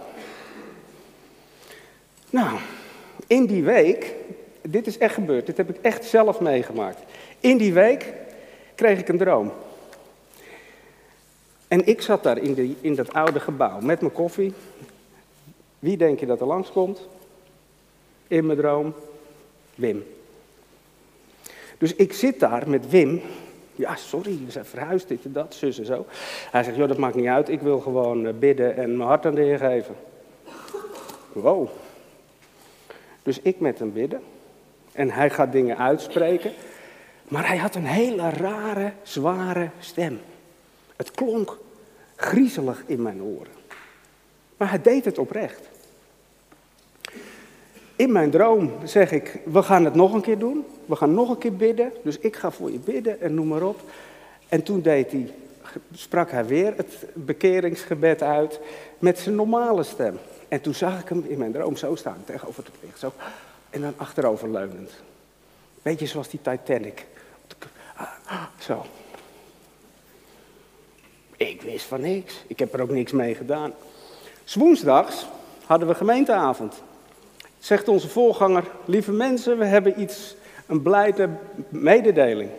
Nou, 2.31 2.59
in 3.27 3.47
die 3.47 3.63
week, 3.63 4.15
dit 4.63 4.87
is 4.87 4.99
echt 4.99 5.15
gebeurd, 5.15 5.47
dit 5.47 5.57
heb 5.57 5.69
ik 5.69 5.77
echt 5.81 6.05
zelf 6.05 6.41
meegemaakt. 6.41 7.01
In 7.41 7.57
die 7.57 7.73
week 7.73 8.13
kreeg 8.75 8.99
ik 8.99 9.09
een 9.09 9.19
droom. 9.19 9.53
En 11.69 11.87
ik 11.87 12.01
zat 12.03 12.23
daar 12.23 12.39
in, 12.39 12.77
in 12.81 12.95
dat 12.95 13.13
oude 13.13 13.41
gebouw 13.41 13.81
met 13.81 14.01
mijn 14.01 14.13
koffie. 14.13 14.53
Wie 15.79 15.97
denk 15.97 16.21
je 16.21 16.27
dat 16.27 16.41
er 16.41 16.47
langskomt? 16.47 17.09
In 18.31 18.47
mijn 18.47 18.59
droom? 18.59 18.95
Wim. 19.75 20.05
Dus 21.79 21.95
ik 21.95 22.13
zit 22.13 22.41
daar 22.41 22.69
met 22.69 22.91
Wim. 22.91 23.21
Ja, 23.75 23.97
sorry, 23.97 24.39
we 24.45 24.51
zijn 24.51 24.65
verhuisd, 24.65 25.09
dit 25.09 25.25
en 25.25 25.33
dat, 25.33 25.55
zus 25.55 25.79
en 25.79 25.87
zo. 25.87 26.07
Hij 26.51 26.63
zegt, 26.63 26.77
joh, 26.77 26.89
dat 26.89 26.99
maakt 26.99 27.15
niet 27.15 27.27
uit, 27.27 27.49
ik 27.49 27.61
wil 27.61 27.81
gewoon 27.81 28.27
eh, 28.27 28.33
bidden 28.39 28.77
en 28.77 28.97
mijn 28.97 29.09
hart 29.09 29.27
aan 29.27 29.35
de 29.35 29.41
Heer 29.41 29.59
geven. 29.59 29.95
Wow. 31.33 31.69
Dus 33.23 33.41
ik 33.41 33.61
met 33.61 33.79
hem 33.79 33.93
bidden. 33.93 34.21
En 34.93 35.11
hij 35.11 35.31
gaat 35.31 35.53
dingen 35.53 35.79
uitspreken. 35.79 36.53
Maar 37.29 37.47
hij 37.47 37.57
had 37.57 37.75
een 37.75 37.87
hele 37.87 38.31
rare, 38.31 38.93
zware 39.03 39.71
stem. 39.79 40.21
Het 40.97 41.11
klonk 41.11 41.59
griezelig 42.17 42.83
in 42.87 43.03
mijn 43.03 43.23
oren. 43.23 43.53
Maar 44.57 44.69
hij 44.69 44.83
deed 44.83 45.05
het 45.05 45.19
oprecht. 45.19 45.70
In 48.01 48.13
mijn 48.13 48.31
droom 48.31 48.73
zeg 48.85 49.13
ik, 49.13 49.41
we 49.45 49.63
gaan 49.63 49.85
het 49.85 49.95
nog 49.95 50.13
een 50.13 50.21
keer 50.21 50.39
doen. 50.39 50.67
We 50.87 50.97
gaan 50.97 51.15
nog 51.15 51.29
een 51.31 51.39
keer 51.39 51.57
bidden. 51.57 51.93
Dus 52.03 52.19
ik 52.19 52.37
ga 52.37 52.51
voor 52.51 52.73
je 52.73 52.79
bidden 52.79 53.21
en 53.21 53.35
noem 53.35 53.47
maar 53.47 53.63
op. 53.63 53.81
En 54.49 54.63
toen 54.63 54.81
deed 54.81 55.13
hij, 55.13 55.33
sprak 55.93 56.31
hij 56.31 56.47
weer 56.47 56.73
het 56.77 57.07
bekeringsgebed 57.15 58.23
uit 58.23 58.61
met 58.99 59.19
zijn 59.19 59.35
normale 59.35 59.83
stem. 59.83 60.19
En 60.49 60.61
toen 60.61 60.75
zag 60.75 61.01
ik 61.01 61.09
hem 61.09 61.25
in 61.29 61.39
mijn 61.39 61.53
droom 61.53 61.77
zo 61.77 61.95
staan, 61.95 62.23
tegenover 62.25 62.65
het 62.65 62.73
licht. 62.83 62.99
Zo. 62.99 63.13
En 63.71 63.81
dan 63.81 63.95
achteroverleunend. 63.97 64.91
Beetje 65.83 66.07
zoals 66.07 66.29
die 66.29 66.41
Titanic. 66.43 67.07
Zo. 68.59 68.85
Ik 71.37 71.63
wist 71.63 71.85
van 71.85 72.01
niks. 72.01 72.45
Ik 72.47 72.59
heb 72.59 72.75
er 72.75 72.83
ook 72.83 72.91
niks 72.91 73.13
mee 73.13 73.35
gedaan. 73.35 73.73
Woensdags 74.55 75.27
hadden 75.67 75.89
we 75.89 75.95
gemeenteavond. 75.95 76.83
Zegt 77.61 77.89
onze 77.89 78.09
voorganger, 78.09 78.65
lieve 78.85 79.13
mensen, 79.13 79.59
we 79.59 79.65
hebben 79.65 80.01
iets, 80.01 80.37
een 80.67 80.83
blijde 80.83 81.29
mededeling. 81.69 82.51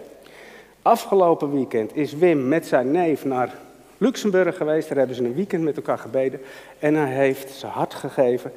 Afgelopen 0.82 1.52
weekend 1.52 1.96
is 1.96 2.14
Wim 2.14 2.48
met 2.48 2.68
zijn 2.68 2.92
neef 2.92 3.26
naar 3.26 3.56
Luxemburg 3.98 4.58
geweest. 4.58 4.88
Daar 4.88 4.98
hebben 4.98 5.16
ze 5.16 5.24
een 5.24 5.36
weekend 5.36 5.64
met 5.64 5.76
elkaar 5.76 5.98
gebeden. 5.98 6.42
En 6.80 6.96
hij 6.96 7.14
heeft 7.14 7.52
zijn 7.52 7.72
hart 7.72 7.94
gegeven. 7.94 8.52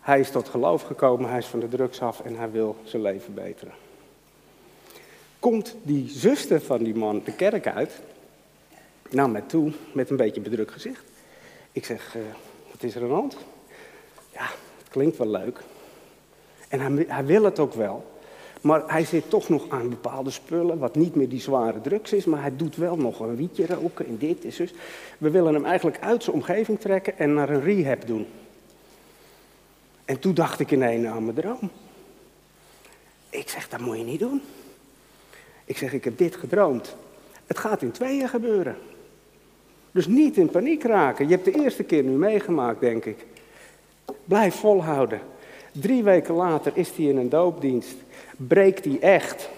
Hij 0.00 0.20
is 0.20 0.30
tot 0.30 0.48
geloof 0.48 0.82
gekomen, 0.82 1.28
hij 1.30 1.38
is 1.38 1.46
van 1.46 1.60
de 1.60 1.68
drugs 1.68 2.00
af 2.00 2.20
en 2.20 2.36
hij 2.36 2.50
wil 2.50 2.76
zijn 2.84 3.02
leven 3.02 3.34
beteren. 3.34 3.72
Komt 5.38 5.76
die 5.82 6.08
zuster 6.08 6.60
van 6.60 6.82
die 6.82 6.94
man 6.94 7.22
de 7.24 7.32
kerk 7.32 7.66
uit, 7.66 8.00
naar 9.10 9.30
mij 9.30 9.42
toe 9.46 9.72
met 9.92 10.10
een 10.10 10.16
beetje 10.16 10.40
bedrukt 10.40 10.72
gezicht. 10.72 11.02
Ik 11.72 11.84
zeg, 11.84 12.14
uh, 12.16 12.22
wat 12.70 12.82
is 12.82 12.94
er 12.94 13.02
aan 13.02 13.08
de 13.08 13.14
hand? 13.14 13.36
Ja, 14.32 14.46
Klinkt 14.94 15.16
wel 15.16 15.30
leuk. 15.30 15.60
En 16.68 16.80
hij, 16.80 17.04
hij 17.08 17.24
wil 17.24 17.44
het 17.44 17.58
ook 17.58 17.74
wel. 17.74 18.04
Maar 18.60 18.82
hij 18.86 19.04
zit 19.04 19.30
toch 19.30 19.48
nog 19.48 19.68
aan 19.68 19.88
bepaalde 19.88 20.30
spullen, 20.30 20.78
wat 20.78 20.94
niet 20.94 21.14
meer 21.14 21.28
die 21.28 21.40
zware 21.40 21.80
drugs 21.80 22.12
is. 22.12 22.24
Maar 22.24 22.40
hij 22.40 22.56
doet 22.56 22.76
wel 22.76 22.96
nog 22.96 23.20
een 23.20 23.36
wietje 23.36 23.66
roken 23.66 24.06
en 24.06 24.18
dit 24.18 24.44
en 24.44 24.52
zus. 24.52 24.74
We 25.18 25.30
willen 25.30 25.54
hem 25.54 25.64
eigenlijk 25.64 26.00
uit 26.00 26.22
zijn 26.22 26.36
omgeving 26.36 26.80
trekken 26.80 27.18
en 27.18 27.34
naar 27.34 27.48
een 27.48 27.62
rehab 27.62 28.06
doen. 28.06 28.26
En 30.04 30.18
toen 30.18 30.34
dacht 30.34 30.60
ik 30.60 30.70
ineens 30.70 31.06
aan 31.06 31.24
mijn 31.24 31.36
droom. 31.36 31.70
Ik 33.30 33.48
zeg, 33.48 33.68
dat 33.68 33.80
moet 33.80 33.98
je 33.98 34.04
niet 34.04 34.20
doen. 34.20 34.42
Ik 35.64 35.76
zeg, 35.76 35.92
ik 35.92 36.04
heb 36.04 36.18
dit 36.18 36.36
gedroomd. 36.36 36.96
Het 37.46 37.58
gaat 37.58 37.82
in 37.82 37.90
tweeën 37.90 38.28
gebeuren. 38.28 38.76
Dus 39.90 40.06
niet 40.06 40.36
in 40.36 40.50
paniek 40.50 40.82
raken. 40.82 41.28
Je 41.28 41.34
hebt 41.34 41.44
de 41.44 41.62
eerste 41.62 41.82
keer 41.82 42.02
nu 42.02 42.10
meegemaakt, 42.10 42.80
denk 42.80 43.04
ik. 43.04 43.26
Blijf 44.24 44.54
volhouden. 44.54 45.20
Drie 45.72 46.02
weken 46.02 46.34
later 46.34 46.72
is 46.74 46.90
hij 46.96 47.04
in 47.04 47.16
een 47.16 47.28
doopdienst. 47.28 47.96
Breekt 48.36 48.84
hij 48.84 48.98
echt. 49.00 49.48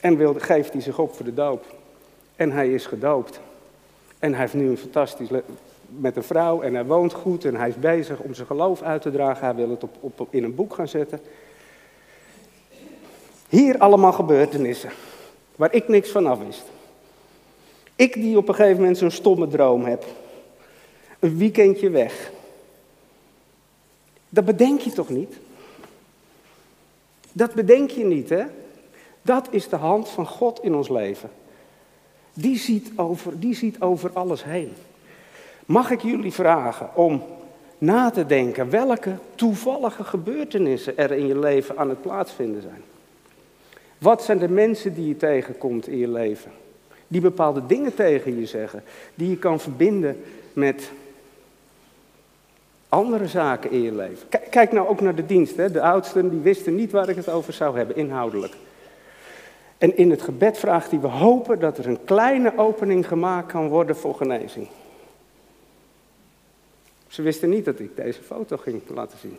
En 0.00 0.16
wil, 0.16 0.34
geeft 0.38 0.72
hij 0.72 0.82
zich 0.82 0.98
op 0.98 1.14
voor 1.14 1.24
de 1.24 1.34
doop. 1.34 1.64
En 2.36 2.52
hij 2.52 2.72
is 2.72 2.86
gedoopt. 2.86 3.40
En 4.18 4.30
hij 4.30 4.40
heeft 4.40 4.54
nu 4.54 4.68
een 4.68 4.78
fantastisch 4.78 5.28
met 5.86 6.16
een 6.16 6.22
vrouw 6.22 6.60
en 6.60 6.74
hij 6.74 6.84
woont 6.84 7.12
goed 7.12 7.44
en 7.44 7.56
hij 7.56 7.68
is 7.68 7.78
bezig 7.78 8.18
om 8.18 8.34
zijn 8.34 8.46
geloof 8.46 8.82
uit 8.82 9.02
te 9.02 9.10
dragen. 9.10 9.44
Hij 9.44 9.54
wil 9.54 9.70
het 9.70 9.84
op, 10.00 10.26
in 10.30 10.44
een 10.44 10.54
boek 10.54 10.74
gaan 10.74 10.88
zetten. 10.88 11.20
Hier 13.48 13.78
allemaal 13.78 14.12
gebeurtenissen 14.12 14.90
waar 15.56 15.74
ik 15.74 15.88
niks 15.88 16.10
van 16.10 16.26
af 16.26 16.38
wist. 16.38 16.64
Ik 17.96 18.14
die 18.14 18.36
op 18.36 18.48
een 18.48 18.54
gegeven 18.54 18.76
moment 18.76 18.98
zo'n 18.98 19.10
stomme 19.10 19.48
droom 19.48 19.84
heb. 19.84 20.04
Een 21.18 21.38
weekendje 21.38 21.90
weg. 21.90 22.30
Dat 24.28 24.44
bedenk 24.44 24.80
je 24.80 24.92
toch 24.92 25.08
niet? 25.08 25.36
Dat 27.32 27.54
bedenk 27.54 27.90
je 27.90 28.04
niet, 28.04 28.28
hè? 28.28 28.44
Dat 29.22 29.48
is 29.50 29.68
de 29.68 29.76
hand 29.76 30.08
van 30.08 30.26
God 30.26 30.62
in 30.62 30.74
ons 30.74 30.88
leven. 30.88 31.30
Die 32.34 32.58
ziet 32.58 32.90
over, 32.96 33.40
die 33.40 33.54
ziet 33.54 33.80
over 33.80 34.10
alles 34.12 34.44
heen. 34.44 34.72
Mag 35.66 35.90
ik 35.90 36.00
jullie 36.00 36.32
vragen 36.32 36.96
om 36.96 37.22
na 37.78 38.10
te 38.10 38.26
denken 38.26 38.70
welke 38.70 39.16
toevallige 39.34 40.04
gebeurtenissen 40.04 40.96
er 40.96 41.12
in 41.12 41.26
je 41.26 41.38
leven 41.38 41.78
aan 41.78 41.88
het 41.88 42.02
plaatsvinden 42.02 42.62
zijn? 42.62 42.82
Wat 43.98 44.22
zijn 44.22 44.38
de 44.38 44.48
mensen 44.48 44.94
die 44.94 45.08
je 45.08 45.16
tegenkomt 45.16 45.88
in 45.88 45.98
je 45.98 46.08
leven? 46.08 46.50
Die 47.08 47.20
bepaalde 47.20 47.66
dingen 47.66 47.94
tegen 47.94 48.38
je 48.38 48.46
zeggen, 48.46 48.82
die 49.14 49.30
je 49.30 49.36
kan 49.36 49.60
verbinden 49.60 50.22
met 50.52 50.90
andere 52.88 53.26
zaken 53.26 53.70
in 53.70 53.82
je 53.82 53.94
leven. 53.94 54.28
Kijk 54.50 54.72
nou 54.72 54.88
ook 54.88 55.00
naar 55.00 55.14
de 55.14 55.26
dienst. 55.26 55.56
Hè? 55.56 55.70
De 55.70 55.82
oudsten 55.82 56.30
die 56.30 56.40
wisten 56.40 56.74
niet 56.74 56.90
waar 56.90 57.08
ik 57.08 57.16
het 57.16 57.28
over 57.28 57.52
zou 57.52 57.76
hebben, 57.76 57.96
inhoudelijk. 57.96 58.54
En 59.78 59.96
in 59.96 60.10
het 60.10 60.22
gebed 60.22 60.58
vraagt 60.58 60.90
hij, 60.90 61.00
we 61.00 61.06
hopen 61.06 61.60
dat 61.60 61.78
er 61.78 61.86
een 61.86 62.04
kleine 62.04 62.52
opening 62.56 63.08
gemaakt 63.08 63.52
kan 63.52 63.68
worden 63.68 63.96
voor 63.96 64.14
genezing. 64.14 64.68
Ze 67.08 67.22
wisten 67.22 67.48
niet 67.48 67.64
dat 67.64 67.78
ik 67.78 67.96
deze 67.96 68.22
foto 68.22 68.56
ging 68.56 68.82
laten 68.94 69.18
zien. 69.18 69.38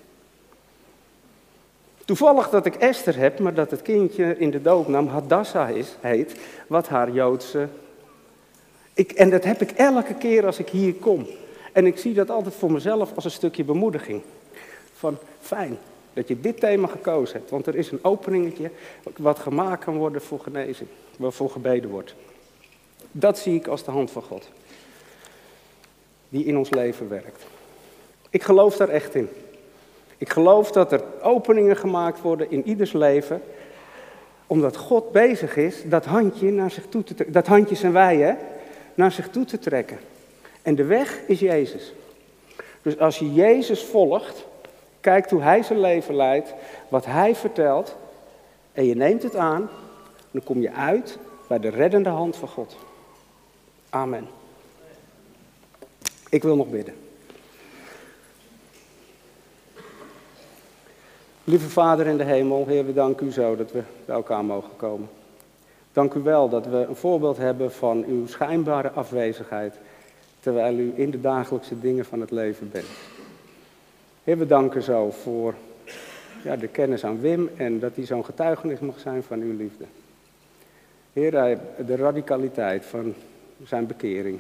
Toevallig 2.05 2.49
dat 2.49 2.65
ik 2.65 2.75
Esther 2.75 3.17
heb, 3.17 3.39
maar 3.39 3.53
dat 3.53 3.71
het 3.71 3.81
kindje 3.81 4.38
in 4.38 4.51
de 4.51 4.62
doopnaam 4.62 5.07
Hadassah 5.07 5.69
is, 5.69 5.95
heet, 5.99 6.35
wat 6.67 6.88
haar 6.88 7.12
Joodse... 7.12 7.67
Ik, 8.93 9.12
en 9.12 9.29
dat 9.29 9.43
heb 9.43 9.62
ik 9.62 9.71
elke 9.71 10.13
keer 10.13 10.45
als 10.45 10.59
ik 10.59 10.69
hier 10.69 10.93
kom. 10.93 11.27
En 11.80 11.86
ik 11.86 11.98
zie 11.98 12.13
dat 12.13 12.30
altijd 12.30 12.56
voor 12.56 12.72
mezelf 12.72 13.15
als 13.15 13.26
een 13.26 13.32
stukje 13.32 13.63
bemoediging. 13.63 14.22
Van 14.94 15.18
fijn 15.39 15.78
dat 16.13 16.28
je 16.28 16.39
dit 16.39 16.60
thema 16.60 16.88
gekozen 16.88 17.38
hebt, 17.38 17.50
want 17.50 17.68
er 17.68 17.76
is 17.76 17.92
een 17.92 18.00
openingetje 18.02 18.72
wat 19.18 19.39
gemaakt 19.39 19.84
kan 19.84 19.98
worden 19.98 20.22
voor 20.22 20.39
genezing, 20.39 20.89
waarvoor 21.18 21.50
gebeden 21.50 21.89
wordt. 21.89 22.15
Dat 23.12 23.38
zie 23.38 23.56
ik 23.56 23.68
als 23.68 23.84
de 23.84 23.92
hand 23.92 24.12
van 24.12 24.22
God, 24.22 24.50
die 26.30 26.46
in 26.46 26.58
ons 26.58 26.70
leven 26.70 27.10
werkt. 27.10 27.46
Ik 28.30 28.44
geloof 28.44 28.78
daar 28.78 28.89
echt 28.89 29.15
in. 29.15 29.30
Ik 30.18 30.30
geloof 30.30 30.72
dat 30.72 30.92
er 30.92 31.04
openingen 31.22 31.78
gemaakt 31.78 32.22
worden 32.22 32.52
in 32.52 32.68
ieders 32.68 32.92
leven, 32.92 33.42
omdat 34.48 34.76
God 34.76 35.12
bezig 35.12 35.58
is 35.58 35.84
dat 35.86 36.06
handje 36.06 36.52
naar 36.52 36.72
zich 36.72 36.86
toe 36.89 37.04
te. 37.04 37.32
Dat 37.32 37.48
handje 37.48 37.76
zijn 37.76 37.94
wij, 37.94 38.18
hè? 38.18 38.34
Naar 38.94 39.12
zich 39.12 39.30
toe 39.30 39.46
te 39.46 39.60
trekken. 39.60 40.00
En 40.62 40.76
de 40.76 40.84
weg 40.84 41.19
is 41.28 41.39
Jezus. 41.39 41.93
Dus 42.82 43.00
als 43.00 43.19
je 43.19 43.34
Jezus 43.34 43.84
volgt, 43.84 44.45
kijkt 45.00 45.32
hoe 45.32 45.41
Hij 45.41 45.63
zijn 45.63 45.80
leven 45.80 46.15
leidt, 46.15 46.54
wat 46.88 47.06
Hij 47.06 47.36
vertelt, 47.36 47.95
en 48.72 48.86
je 48.86 48.95
neemt 48.95 49.24
het 49.24 49.36
aan, 49.36 49.69
dan 50.32 50.43
kom 50.43 50.62
je 50.62 50.72
uit 50.72 51.17
bij 51.48 51.60
de 51.60 51.69
reddende 51.69 52.10
hand 52.10 52.36
van 52.36 52.48
God. 52.48 52.76
Amen. 53.89 54.28
Ik 56.30 56.43
wil 56.43 56.56
nog 56.56 56.69
bidden. 56.69 56.93
Lieve 61.43 61.69
Vader 61.69 62.08
in 62.08 62.17
de 62.17 62.24
hemel, 62.24 62.65
Heer, 62.67 62.86
we 62.86 62.93
danken 62.93 63.28
u 63.28 63.32
zo 63.32 63.56
dat 63.56 63.72
we 63.72 63.82
bij 64.06 64.15
elkaar 64.15 64.45
mogen 64.45 64.76
komen. 64.76 65.10
Dank 65.93 66.13
u 66.13 66.22
wel 66.22 66.50
dat 66.50 66.65
we 66.65 66.78
een 66.78 66.95
voorbeeld 66.95 67.38
hebben 67.38 67.72
van 67.72 68.04
uw 68.04 68.28
schijnbare 68.28 68.91
afwezigheid, 68.91 69.76
terwijl 70.39 70.78
u 70.78 70.93
in 70.95 71.12
de 71.12 71.21
dagelijkse 71.21 71.80
dingen 71.80 72.06
van 72.06 72.21
het 72.21 72.32
leven 72.32 72.69
bent. 72.71 72.88
Heer, 74.23 74.38
we 74.38 74.45
danken 74.45 74.82
zo 74.82 75.12
voor 75.12 75.54
ja, 76.43 76.56
de 76.56 76.67
kennis 76.67 77.04
aan 77.06 77.19
Wim 77.19 77.49
en 77.58 77.80
dat 77.80 77.95
hij 77.95 78.06
zo'n 78.06 78.25
getuigenis 78.25 78.80
mag 78.80 78.99
zijn 78.99 79.23
van 79.23 79.41
uw 79.41 79.58
liefde. 79.58 79.86
Heer, 81.13 81.60
de 81.86 81.95
radicaliteit 81.95 82.86
van 82.86 83.13
zijn 83.63 83.88
bekering. 83.88 84.39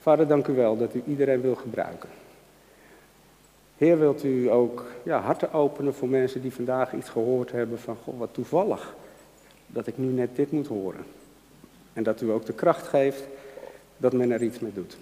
Vader, 0.00 0.26
dank 0.26 0.46
u 0.46 0.54
wel 0.54 0.76
dat 0.76 0.94
u 0.94 1.02
iedereen 1.06 1.40
wil 1.40 1.54
gebruiken. 1.54 2.08
Heer, 3.76 3.98
wilt 3.98 4.24
u 4.24 4.50
ook 4.50 4.84
ja, 5.02 5.20
harten 5.20 5.52
openen 5.52 5.94
voor 5.94 6.08
mensen 6.08 6.42
die 6.42 6.54
vandaag 6.54 6.92
iets 6.92 7.08
gehoord 7.08 7.52
hebben 7.52 7.78
van, 7.78 7.96
goh, 8.04 8.18
wat 8.18 8.34
toevallig 8.34 8.94
dat 9.66 9.86
ik 9.86 9.98
nu 9.98 10.06
net 10.06 10.36
dit 10.36 10.50
moet 10.50 10.66
horen. 10.66 11.04
En 11.92 12.02
dat 12.02 12.20
u 12.20 12.30
ook 12.30 12.46
de 12.46 12.52
kracht 12.52 12.86
geeft 12.86 13.22
dat 13.96 14.12
men 14.12 14.30
er 14.30 14.42
iets 14.42 14.58
mee 14.58 14.72
doet. 14.72 14.96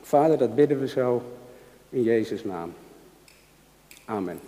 Vader, 0.00 0.38
dat 0.38 0.54
bidden 0.54 0.80
we 0.80 0.88
zo 0.88 1.22
in 1.88 2.02
Jezus' 2.02 2.44
naam. 2.44 2.72
Amen. 4.04 4.40